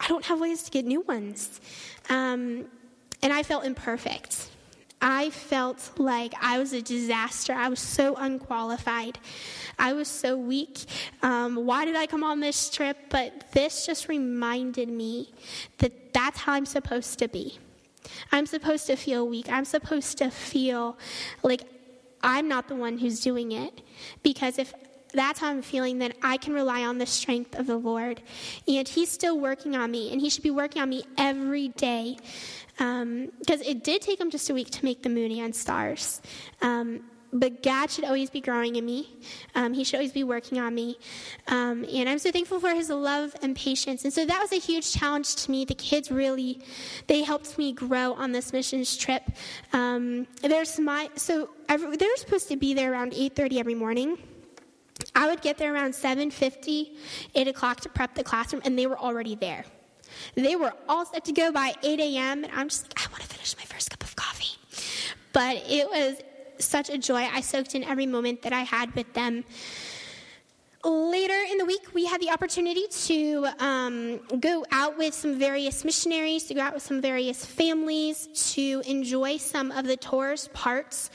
[0.00, 1.60] I don't have ways to get new ones.
[2.08, 2.64] Um,
[3.22, 4.48] and I felt imperfect.
[5.06, 7.52] I felt like I was a disaster.
[7.52, 9.18] I was so unqualified.
[9.78, 10.86] I was so weak.
[11.22, 12.96] Um, why did I come on this trip?
[13.10, 15.30] But this just reminded me
[15.78, 17.58] that that's how I'm supposed to be.
[18.32, 19.50] I'm supposed to feel weak.
[19.50, 20.96] I'm supposed to feel
[21.42, 21.64] like
[22.22, 23.82] I'm not the one who's doing it.
[24.22, 24.72] Because if
[25.12, 28.22] that's how I'm feeling, then I can rely on the strength of the Lord.
[28.66, 32.16] And He's still working on me, and He should be working on me every day
[32.76, 36.20] because um, it did take him just a week to make the moon and stars.
[36.60, 39.08] Um, but God should always be growing in me.
[39.56, 40.96] Um, he should always be working on me.
[41.48, 44.04] Um, and I'm so thankful for his love and patience.
[44.04, 45.64] And so that was a huge challenge to me.
[45.64, 46.60] The kids really,
[47.08, 49.24] they helped me grow on this missions trip.
[49.72, 54.16] Um, there's my, so every, they were supposed to be there around 8.30 every morning.
[55.14, 56.96] I would get there around 7.50,
[57.34, 59.64] 8 o'clock to prep the classroom, and they were already there.
[60.34, 63.22] They were all set to go by 8 a.m., and I'm just like, I want
[63.22, 64.58] to finish my first cup of coffee.
[65.32, 66.16] But it was
[66.58, 67.28] such a joy.
[67.32, 69.44] I soaked in every moment that I had with them.
[70.84, 75.82] Later in the week, we had the opportunity to um, go out with some various
[75.82, 81.10] missionaries, to go out with some various families, to enjoy some of the tourist parts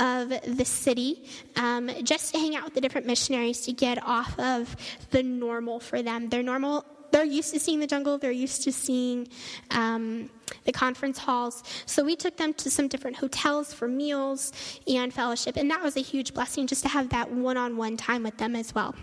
[0.00, 1.22] of the city,
[1.54, 4.74] um, just to hang out with the different missionaries to get off of
[5.10, 6.28] the normal for them.
[6.28, 9.28] Their normal they're used to seeing the jungle, they're used to seeing
[9.70, 10.30] um,
[10.64, 11.62] the conference halls.
[11.86, 14.52] So we took them to some different hotels for meals
[14.86, 17.96] and fellowship, and that was a huge blessing just to have that one on one
[17.96, 18.94] time with them as well.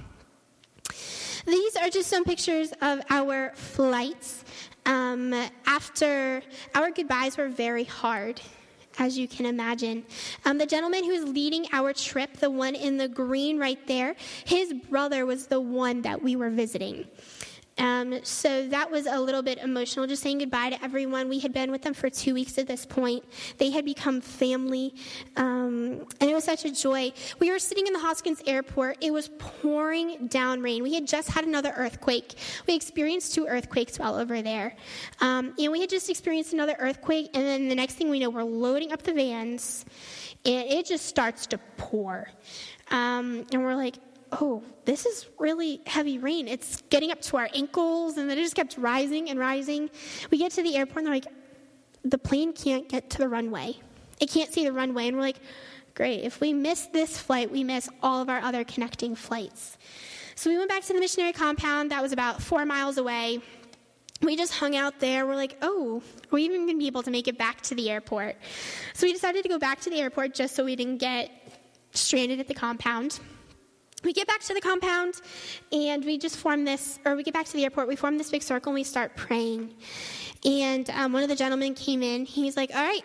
[1.45, 4.43] These are just some pictures of our flights.
[4.85, 5.33] Um,
[5.65, 6.41] after
[6.73, 8.41] our goodbyes were very hard
[8.99, 10.03] as you can imagine.
[10.45, 14.15] Um, the gentleman who was leading our trip, the one in the green right there,
[14.45, 17.07] his brother was the one that we were visiting.
[17.79, 21.29] Um, so that was a little bit emotional, just saying goodbye to everyone.
[21.29, 23.23] We had been with them for two weeks at this point.
[23.57, 24.93] They had become family,
[25.37, 27.13] um, and it was such a joy.
[27.39, 28.97] We were sitting in the Hoskins airport.
[29.01, 30.83] It was pouring down rain.
[30.83, 32.35] We had just had another earthquake.
[32.67, 34.75] We experienced two earthquakes while over there.
[35.21, 38.29] Um, and we had just experienced another earthquake, and then the next thing we know,
[38.29, 39.85] we're loading up the vans,
[40.45, 42.27] and it just starts to pour.
[42.91, 43.95] Um, and we're like,
[44.31, 46.47] oh, this is really heavy rain.
[46.47, 49.89] It's getting up to our ankles, and then it just kept rising and rising.
[50.31, 51.27] We get to the airport, and they're like,
[52.03, 53.75] the plane can't get to the runway.
[54.19, 55.07] It can't see the runway.
[55.07, 55.39] And we're like,
[55.95, 56.23] great.
[56.23, 59.77] If we miss this flight, we miss all of our other connecting flights.
[60.35, 63.39] So we went back to the missionary compound that was about four miles away.
[64.21, 65.25] We just hung out there.
[65.25, 67.75] We're like, oh, are we even going to be able to make it back to
[67.75, 68.35] the airport?
[68.93, 71.29] So we decided to go back to the airport just so we didn't get
[71.91, 73.19] stranded at the compound
[74.03, 75.21] we get back to the compound
[75.71, 78.29] and we just form this, or we get back to the airport, we form this
[78.29, 79.73] big circle and we start praying.
[80.45, 82.25] And um, one of the gentlemen came in.
[82.25, 83.03] He's like, All right,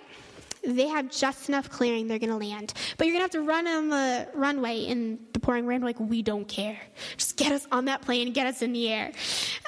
[0.67, 2.75] they have just enough clearing, they're going to land.
[2.97, 5.83] But you're going to have to run on the runway in the pouring rain.
[5.83, 6.79] Like, we don't care.
[7.17, 9.13] Just get us on that plane get us in the air.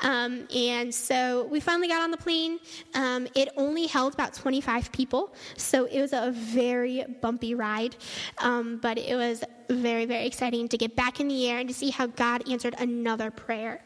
[0.03, 2.59] Um, and so we finally got on the plane.
[2.95, 7.97] Um, it only held about 25 people, so it was a very bumpy ride.
[8.39, 11.75] Um, but it was very, very exciting to get back in the air and to
[11.75, 13.83] see how God answered another prayer.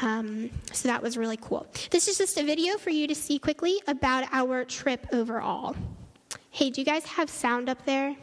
[0.00, 1.66] Um, so that was really cool.
[1.90, 5.76] This is just a video for you to see quickly about our trip overall.
[6.54, 8.14] Hey, do you guys have sound up there?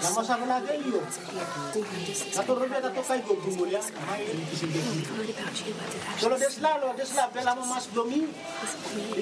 [0.00, 1.00] 生臭くなけんよ
[2.36, 3.84] なとるべなとかいごくもりゃは
[4.18, 4.24] い
[6.18, 8.24] それですらろですらべらもますどみい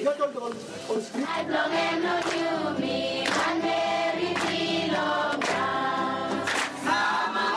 [0.03, 0.33] がとる
[0.89, 1.69] おおすく I belong
[2.01, 4.91] no you me one very time
[6.85, 7.47] Mama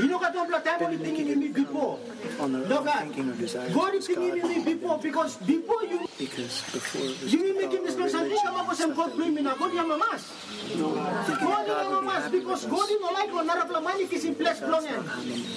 [0.00, 0.58] Ino ka tombla
[0.90, 2.13] ni tingi ni mi.
[2.40, 3.70] on their Look own thinking or desire.
[3.70, 7.96] God is giving me before because before you because before this you will making this
[7.96, 9.54] mistake and think about some God bring me now.
[9.56, 9.96] God you are my
[10.76, 14.34] No, God you are my mas because God is not like on naraplamani is in
[14.34, 15.02] place plongen.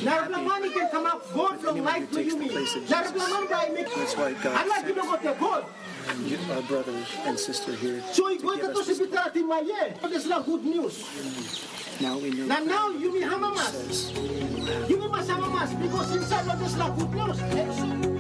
[0.04, 2.50] Naraplamani can come up God from life to you me.
[2.50, 3.84] Naraplamani by me.
[3.84, 4.56] That's why God.
[4.56, 5.66] I'm not You up the God.
[6.24, 6.94] You, our brother
[7.26, 8.02] and sister here.
[8.14, 9.94] So you going to possibility in my year.
[10.02, 11.04] But it's not good news.
[12.00, 12.46] Now we know.
[12.46, 14.14] Now now you will hamamas.
[14.90, 18.17] You will hamamas because inside Todos los pueblos,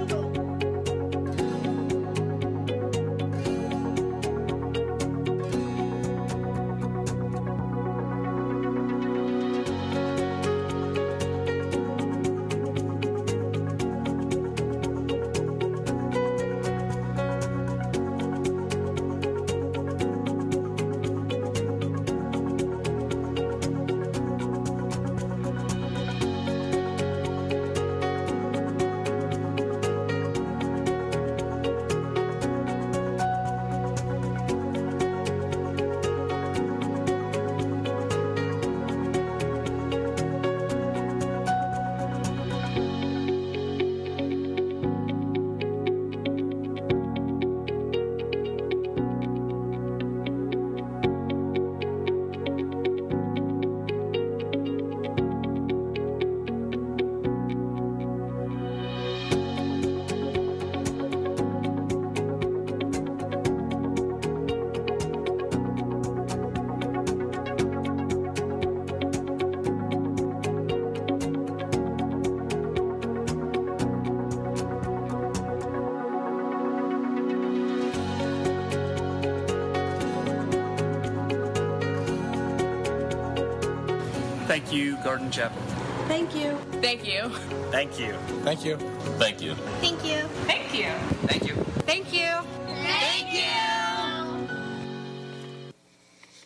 [84.58, 85.62] Thank you, Garden Chapel.
[86.08, 86.58] Thank you.
[86.82, 87.30] Thank you.
[87.70, 88.14] Thank you.
[88.41, 88.76] Thank you.
[89.20, 89.53] Thank you.
[89.53, 90.24] Thank you.
[90.47, 90.89] Thank you.
[91.28, 91.53] Thank you.
[91.86, 92.41] Thank you.
[92.66, 93.78] Thank you.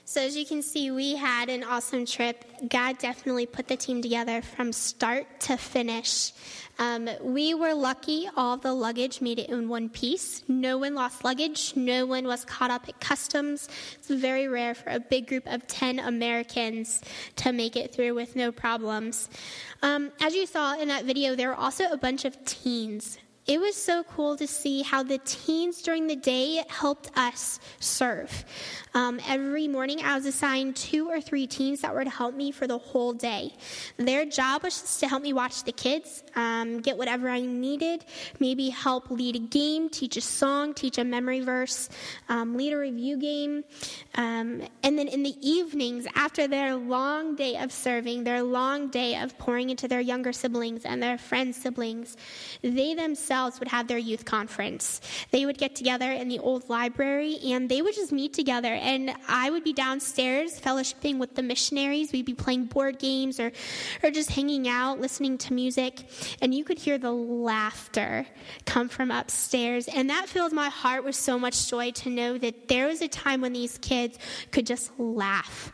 [0.04, 2.44] So, as you can see, we had an awesome trip.
[2.68, 6.34] God definitely put the team together from start to finish.
[6.82, 10.44] Um, we were lucky, all the luggage made it in one piece.
[10.48, 13.70] No one lost luggage, no one was caught up at customs.
[14.00, 17.04] It's very rare for a big group of 10 Americans
[17.36, 19.30] to make it through with no problems.
[19.84, 23.60] Um, as you saw in that video, there were also a bunch of teens it
[23.60, 28.46] was so cool to see how the teens during the day helped us serve.
[28.94, 32.52] Um, every morning, I was assigned two or three teens that were to help me
[32.52, 33.54] for the whole day.
[33.98, 38.06] Their job was to help me watch the kids, um, get whatever I needed,
[38.40, 41.90] maybe help lead a game, teach a song, teach a memory verse,
[42.30, 43.64] um, lead a review game.
[44.16, 49.20] Um, and then in the evenings, after their long day of serving, their long day
[49.20, 52.18] of pouring into their younger siblings and their friends' siblings,
[52.62, 55.02] they themselves would have their youth conference.
[55.32, 58.74] They would get together in the old library and they would just meet together.
[58.74, 62.12] And I would be downstairs fellowshipping with the missionaries.
[62.12, 63.52] We'd be playing board games or,
[64.04, 66.10] or just hanging out, listening to music.
[66.42, 68.26] And you could hear the laughter
[68.66, 69.88] come from upstairs.
[69.88, 73.08] And that filled my heart with so much joy to know that there was a
[73.08, 74.18] time when these kids
[74.52, 75.72] could just laugh.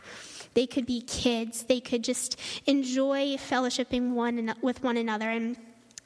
[0.54, 1.64] They could be kids.
[1.64, 5.30] They could just enjoy fellowshipping one with one another.
[5.30, 5.56] And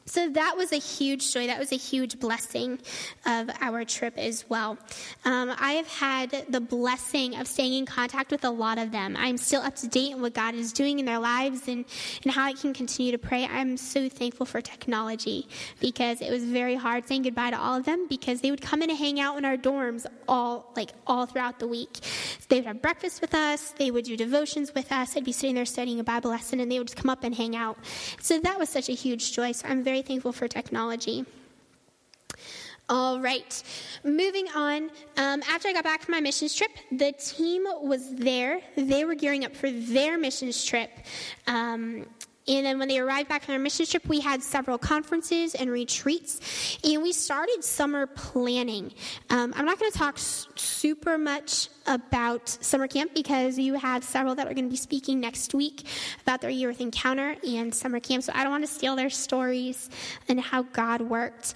[0.05, 1.47] so that was a huge joy.
[1.47, 2.79] That was a huge blessing
[3.27, 4.79] of our trip as well.
[5.25, 9.17] Um, I have had the blessing of staying in contact with a lot of them.
[9.17, 11.85] I'm still up to date on what God is doing in their lives and,
[12.25, 13.47] and how I can continue to pray.
[13.47, 15.49] I'm so thankful for technology
[15.81, 18.83] because it was very hard saying goodbye to all of them because they would come
[18.83, 21.99] in and hang out in our dorms all like all throughout the week.
[22.49, 23.71] They would have breakfast with us.
[23.79, 25.17] They would do devotions with us.
[25.17, 27.35] I'd be sitting there studying a Bible lesson, and they would just come up and
[27.35, 27.79] hang out.
[28.21, 29.53] So that was such a huge joy.
[29.53, 31.27] So I'm very thankful for technology.
[32.89, 33.63] All right,
[34.05, 34.91] moving on.
[35.17, 38.61] Um, after I got back from my missions trip, the team was there.
[38.77, 40.91] They were gearing up for their missions trip.
[41.47, 42.07] Um,
[42.49, 45.71] and then when they arrived back from our mission trip, we had several conferences and
[45.71, 48.93] retreats, and we started summer planning.
[49.31, 54.03] Um, I'm not going to talk s- super much about summer camp because you have
[54.03, 55.85] several that are going to be speaking next week
[56.23, 59.11] about their year with Encounter and summer camp, so I don't want to steal their
[59.11, 59.89] stories
[60.29, 61.55] and how God worked.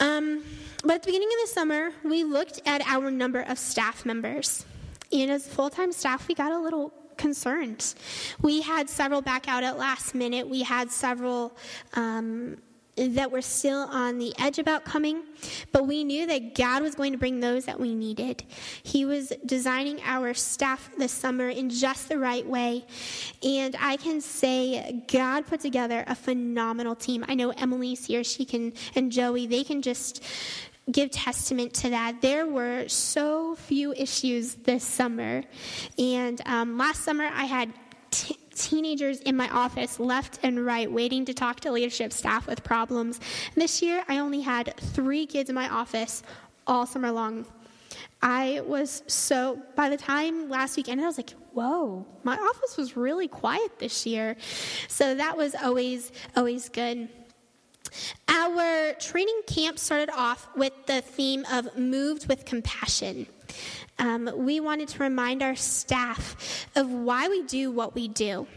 [0.00, 0.42] Um,
[0.82, 4.66] but at the beginning of the summer, we looked at our number of staff members.
[5.12, 7.94] And as full time staff, we got a little concerned.
[8.42, 10.48] We had several back out at last minute.
[10.48, 11.56] We had several
[11.94, 12.58] um,
[12.96, 15.22] that were still on the edge about coming,
[15.72, 18.44] but we knew that God was going to bring those that we needed.
[18.82, 22.86] He was designing our staff this summer in just the right way,
[23.42, 27.24] and I can say God put together a phenomenal team.
[27.26, 30.22] I know Emily's here; she can, and Joey, they can just
[30.90, 32.20] give testament to that.
[32.20, 35.42] There were so few issues this summer,
[35.98, 37.72] and um, last summer I had.
[38.10, 42.62] T- teenagers in my office left and right waiting to talk to leadership staff with
[42.62, 43.18] problems.
[43.52, 46.22] And this year, I only had three kids in my office
[46.64, 47.46] all summer long.
[48.22, 52.76] I was so, by the time last week weekend, I was like, whoa, my office
[52.76, 54.36] was really quiet this year.
[54.88, 57.08] So that was always, always good.
[58.36, 63.28] Our training camp started off with the theme of moved with compassion.
[64.00, 68.48] Um, we wanted to remind our staff of why we do what we do,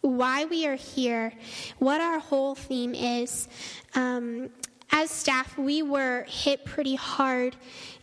[0.00, 1.32] why we are here,
[1.78, 3.46] what our whole theme is.
[3.94, 4.50] Um,
[4.90, 7.54] as staff, we were hit pretty hard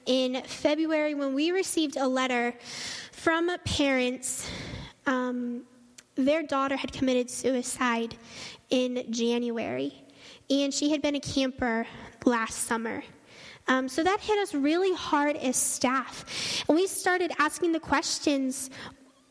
[0.05, 2.53] in February when we received a letter
[3.11, 4.49] from parents.
[5.05, 5.63] Um,
[6.15, 8.15] their daughter had committed suicide
[8.69, 9.93] in January,
[10.49, 11.85] and she had been a camper
[12.25, 13.03] last summer.
[13.67, 16.63] Um, so that hit us really hard as staff.
[16.69, 18.69] And we started asking the questions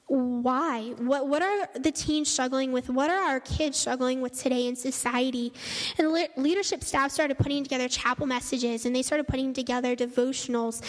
[0.08, 0.94] why?
[0.98, 2.88] What, what are the teens struggling with?
[2.88, 5.52] What are our kids struggling with today in society?
[5.98, 10.80] And le- leadership staff started putting together chapel messages and they started putting together devotionals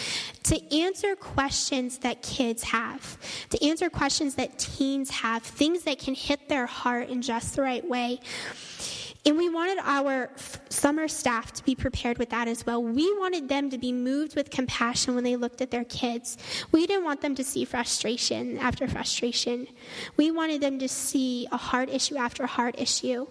[0.44, 3.18] to answer questions that kids have,
[3.50, 7.62] to answer questions that teens have, things that can hit their heart in just the
[7.62, 8.20] right way.
[9.26, 10.30] And we wanted our
[10.70, 12.82] summer staff to be prepared with that as well.
[12.82, 16.38] We wanted them to be moved with compassion when they looked at their kids.
[16.72, 19.66] We didn't want them to see frustration after frustration.
[20.16, 23.26] We wanted them to see a hard issue after a hard issue,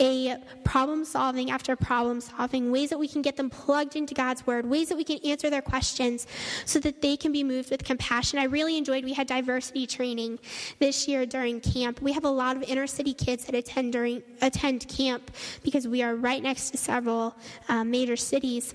[0.00, 4.46] a problem solving after problem solving, ways that we can get them plugged into God's
[4.46, 6.26] word, ways that we can answer their questions
[6.66, 8.38] so that they can be moved with compassion.
[8.38, 10.40] I really enjoyed we had diversity training
[10.78, 12.02] this year during camp.
[12.02, 15.30] We have a lot of inner city kids that attend during attend camp
[15.62, 17.34] because we are right next to several
[17.68, 18.74] uh, major cities.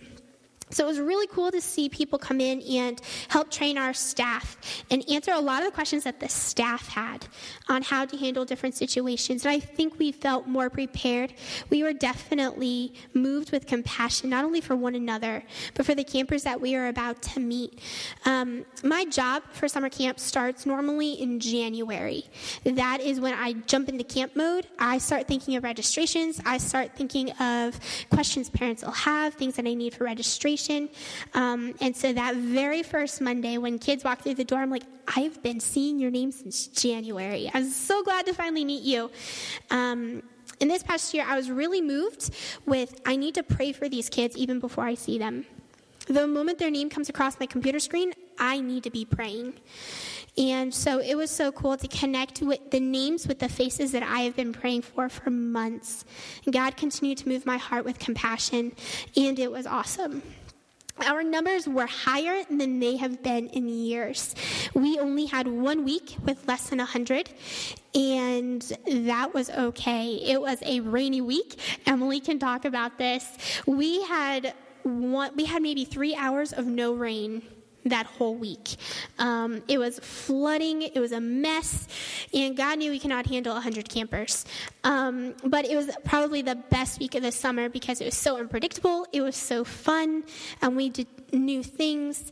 [0.74, 4.58] So it was really cool to see people come in and help train our staff
[4.90, 7.28] and answer a lot of the questions that the staff had
[7.70, 9.46] on how to handle different situations.
[9.46, 11.34] And I think we felt more prepared.
[11.70, 15.44] We were definitely moved with compassion, not only for one another,
[15.76, 17.80] but for the campers that we are about to meet.
[18.26, 22.26] Um, my job for summer camp starts normally in January.
[22.64, 24.68] That is when I jump into camp mode.
[24.80, 29.68] I start thinking of registrations, I start thinking of questions parents will have, things that
[29.68, 30.63] I need for registration
[31.34, 34.84] um, and so that very first Monday, when kids walk through the door, I'm like,
[35.08, 37.50] I've been seeing your name since January.
[37.54, 39.12] I'm so glad to finally meet you.
[39.70, 40.24] Um,
[40.60, 42.32] in this past year, I was really moved
[42.66, 45.46] with I need to pray for these kids even before I see them.
[46.08, 49.54] The moment their name comes across my computer screen, I need to be praying.
[50.38, 54.04] And so it was so cool to connect with the names with the faces that
[54.04, 56.06] I have been praying for for months.
[56.44, 58.74] And God continued to move my heart with compassion,
[59.16, 60.24] and it was awesome.
[61.02, 64.36] Our numbers were higher than they have been in years.
[64.74, 67.30] We only had one week with less than 100,
[67.96, 70.16] and that was okay.
[70.16, 71.60] It was a rainy week.
[71.86, 73.28] Emily can talk about this.
[73.66, 77.42] We had one, we had maybe three hours of no rain
[77.86, 78.76] that whole week.
[79.20, 81.88] Um, it was flooding, it was a mess,
[82.34, 84.46] and God knew we cannot handle 100 campers.
[84.84, 88.38] Um, but it was probably the best week of the summer because it was so
[88.38, 90.24] unpredictable, it was so fun,
[90.62, 92.32] and we did new things,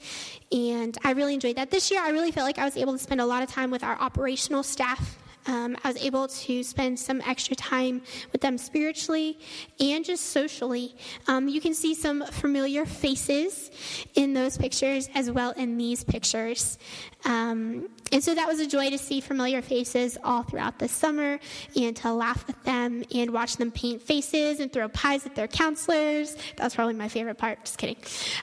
[0.52, 1.72] and I really enjoyed that.
[1.72, 3.72] This year, I really felt like I was able to spend a lot of time
[3.72, 5.18] with our operational staff
[5.48, 9.40] um, I was able to spend some extra time with them spiritually
[9.80, 10.96] and just socially.
[11.28, 13.72] Um, you can see some familiar faces
[14.16, 16.78] in those pictures as well in these pictures.
[17.26, 21.40] Um, and so that was a joy to see familiar faces all throughout the summer
[21.76, 25.48] and to laugh with them and watch them paint faces and throw pies at their
[25.48, 26.36] counselors.
[26.58, 27.64] That was probably my favorite part.
[27.64, 27.98] Just kidding.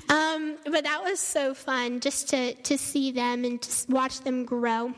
[0.09, 4.45] Um, but that was so fun just to, to see them and to watch them
[4.45, 4.95] grow.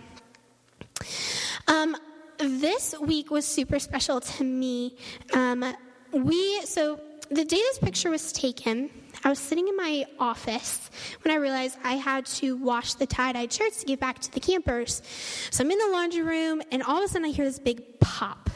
[1.67, 1.97] Um,
[2.39, 4.97] this week was super special to me.
[5.35, 5.65] Um,
[6.13, 8.91] we so the day this picture was taken,
[9.23, 10.91] I was sitting in my office
[11.23, 14.33] when I realized I had to wash the tie dye shirts to give back to
[14.33, 15.03] the campers.
[15.51, 18.01] So I'm in the laundry room, and all of a sudden I hear this big
[18.01, 18.51] pop.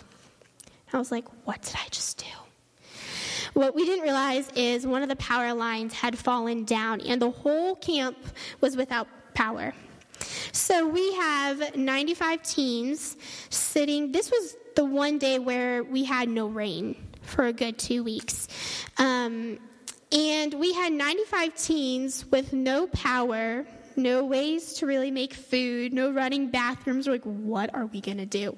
[0.92, 2.24] I was like, "What did I just do?"
[3.52, 7.30] What we didn't realize is one of the power lines had fallen down, and the
[7.30, 8.18] whole camp
[8.60, 9.74] was without power.
[10.52, 13.16] So we have 95 teens
[13.50, 14.12] sitting.
[14.12, 18.48] This was the one day where we had no rain for a good two weeks.
[18.98, 19.58] Um,
[20.12, 23.66] and we had 95 teens with no power,
[23.96, 27.06] no ways to really make food, no running bathrooms.
[27.06, 28.56] We're like, what are we going to do?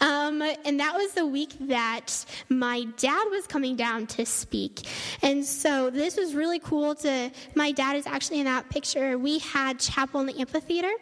[0.00, 4.86] Um, and that was the week that my dad was coming down to speak.
[5.22, 9.18] And so this was really cool to, my dad is actually in that picture.
[9.18, 10.92] We had chapel in the amphitheater,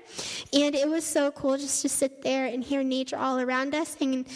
[0.52, 3.96] and it was so cool just to sit there and hear nature all around us.
[4.00, 4.26] And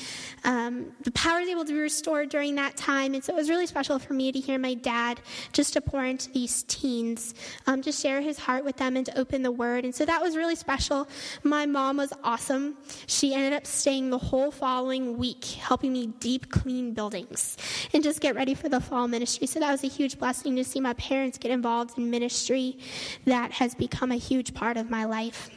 [0.44, 3.14] um, the power was able to be restored during that time.
[3.14, 5.20] And so it was really special for me to hear my dad
[5.52, 7.34] just to pour into these teens,
[7.66, 9.84] um, to share his heart with them and to open the word.
[9.84, 11.08] And so that was really special.
[11.42, 12.76] My mom was awesome.
[13.06, 17.56] She ended up staying the whole following week, helping me deep clean buildings
[17.92, 19.46] and just get ready for the fall ministry.
[19.46, 22.78] So that was a huge blessing to see my parents get involved in ministry
[23.24, 25.50] that has become a huge part of my life.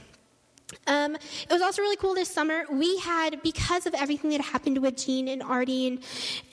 [0.85, 2.63] Um, it was also really cool this summer.
[2.71, 5.99] We had, because of everything that happened with Jean and Artie, and,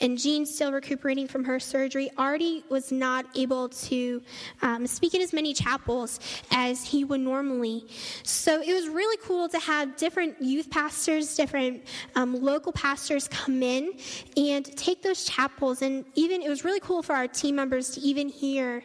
[0.01, 4.23] and Jean still recuperating from her surgery, Artie was not able to
[4.63, 6.19] um, speak in as many chapels
[6.51, 7.87] as he would normally.
[8.23, 13.63] So it was really cool to have different youth pastors, different um, local pastors come
[13.63, 13.93] in
[14.37, 15.83] and take those chapels.
[15.83, 18.83] And even it was really cool for our team members to even hear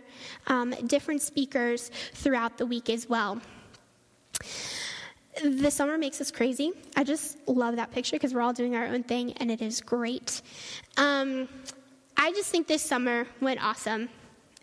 [0.47, 3.41] um, different speakers throughout the week as well
[5.43, 6.71] the summer makes us crazy.
[6.95, 9.81] I just love that picture because we're all doing our own thing and it is
[9.81, 10.41] great.
[10.97, 11.47] Um,
[12.17, 14.09] I just think this summer went awesome.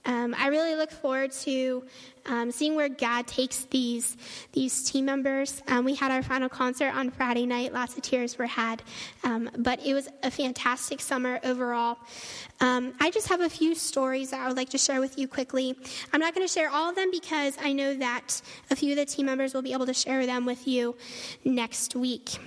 [0.09, 1.85] Um, I really look forward to
[2.25, 4.17] um, seeing where God takes these
[4.53, 5.63] these team members.
[5.69, 7.75] Um, we had our final concert on Friday night.
[7.75, 8.83] Lots of tears were had,
[9.23, 11.99] um, but it was a fantastic summer overall.
[12.61, 15.29] Um, I just have a few stories that I would like to share with you
[15.29, 15.77] quickly.
[16.11, 18.41] I'm not going to share all of them because I know that
[18.71, 20.97] a few of the team members will be able to share them with you
[21.45, 22.39] next week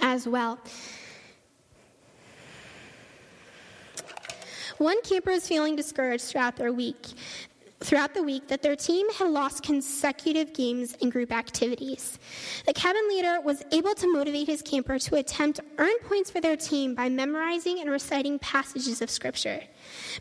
[0.00, 0.58] as well.
[4.78, 7.06] One camper was feeling discouraged throughout their week.
[7.80, 12.18] Throughout the week, that their team had lost consecutive games and group activities.
[12.66, 16.56] The cabin leader was able to motivate his camper to attempt earn points for their
[16.56, 19.60] team by memorizing and reciting passages of Scripture.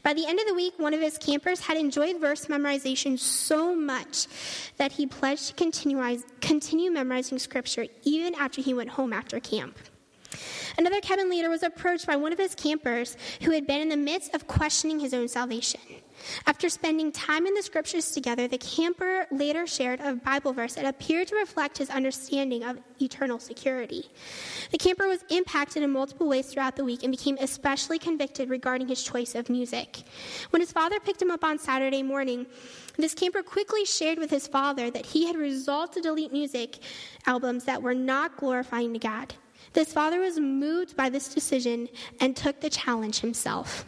[0.04, 3.74] By the end of the week, one of his campers had enjoyed verse memorization so
[3.74, 4.28] much
[4.76, 9.78] that he pledged to continue, continue memorizing Scripture even after he went home after camp.
[10.78, 13.98] Another cabin leader was approached by one of his campers who had been in the
[13.98, 15.80] midst of questioning his own salvation.
[16.46, 20.86] After spending time in the scriptures together, the camper later shared a Bible verse that
[20.86, 24.06] appeared to reflect his understanding of eternal security.
[24.72, 28.88] The camper was impacted in multiple ways throughout the week and became especially convicted regarding
[28.88, 30.04] his choice of music.
[30.52, 32.46] When his father picked him up on Saturday morning,
[32.98, 36.80] this camper quickly shared with his father that he had resolved to delete music
[37.26, 39.34] albums that were not glorifying to God.
[39.74, 43.86] This father was moved by this decision and took the challenge himself.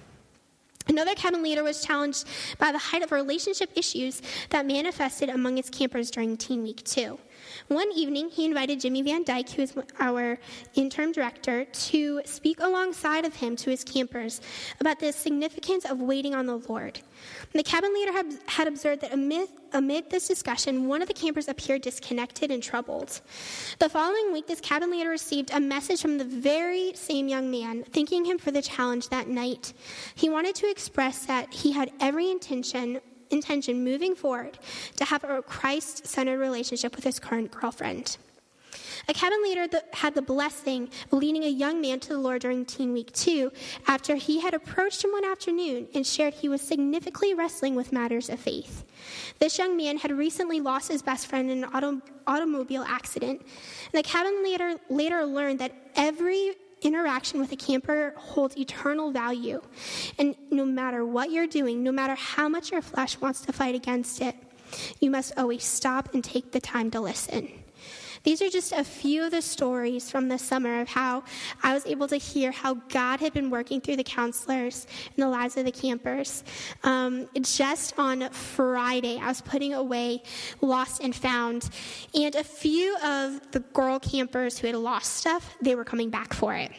[0.87, 2.25] Another cabin leader was challenged
[2.59, 7.17] by the height of relationship issues that manifested among its campers during Teen Week 2.
[7.67, 10.37] One evening, he invited Jimmy Van Dyke, who is our
[10.75, 14.41] interim director, to speak alongside of him to his campers
[14.79, 16.99] about the significance of waiting on the Lord.
[17.53, 18.11] The cabin leader
[18.47, 23.21] had, observed that amid, amid this discussion, one of the campers appeared disconnected and troubled.
[23.79, 27.83] The following week, this cabin leader received a message from the very same young man,
[27.83, 29.73] thanking him for the challenge that night.
[30.15, 33.01] He wanted to express that he had every intention
[33.35, 34.57] intention moving forward
[34.97, 38.17] to have a Christ centered relationship with his current girlfriend.
[39.07, 42.65] A cabin leader had the blessing of leading a young man to the Lord during
[42.65, 43.51] Teen Week 2
[43.87, 48.29] after he had approached him one afternoon and shared he was significantly wrestling with matters
[48.29, 48.83] of faith.
[49.39, 53.93] This young man had recently lost his best friend in an auto, automobile accident, and
[53.93, 59.61] the cabin leader later learned that every interaction with a camper holds eternal value.
[60.17, 63.75] And no matter what you're doing, no matter how much your flesh wants to fight
[63.75, 64.35] against it,
[64.99, 67.64] you must always stop and take the time to listen.
[68.25, 71.23] These are just a few of the stories from the summer of how
[71.61, 75.29] I was able to hear how God had been working through the counselors in the
[75.29, 76.43] lives of the campers.
[76.83, 80.23] Um, just on Friday, I was putting away
[80.59, 81.69] Lost and Found,
[82.15, 86.33] and a few of the girl campers who had lost stuff, they were coming back
[86.33, 86.71] for it.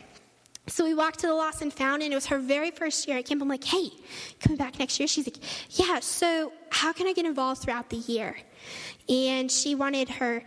[0.68, 3.18] So we walked to the Lost and Found, and it was her very first year
[3.18, 3.40] at camp.
[3.40, 3.90] I'm like, hey,
[4.40, 5.06] coming back next year?
[5.06, 5.38] She's like,
[5.78, 8.36] yeah, so how can I get involved throughout the year?
[9.08, 10.42] And she wanted her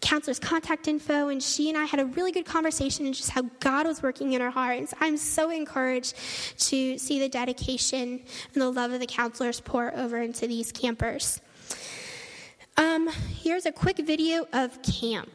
[0.00, 3.42] counselor's contact info, and she and I had a really good conversation and just how
[3.60, 4.94] God was working in our hearts.
[5.00, 6.14] I'm so encouraged
[6.68, 8.20] to see the dedication
[8.54, 11.40] and the love of the counselors pour over into these campers.
[12.76, 15.30] Um, here's a quick video of camp.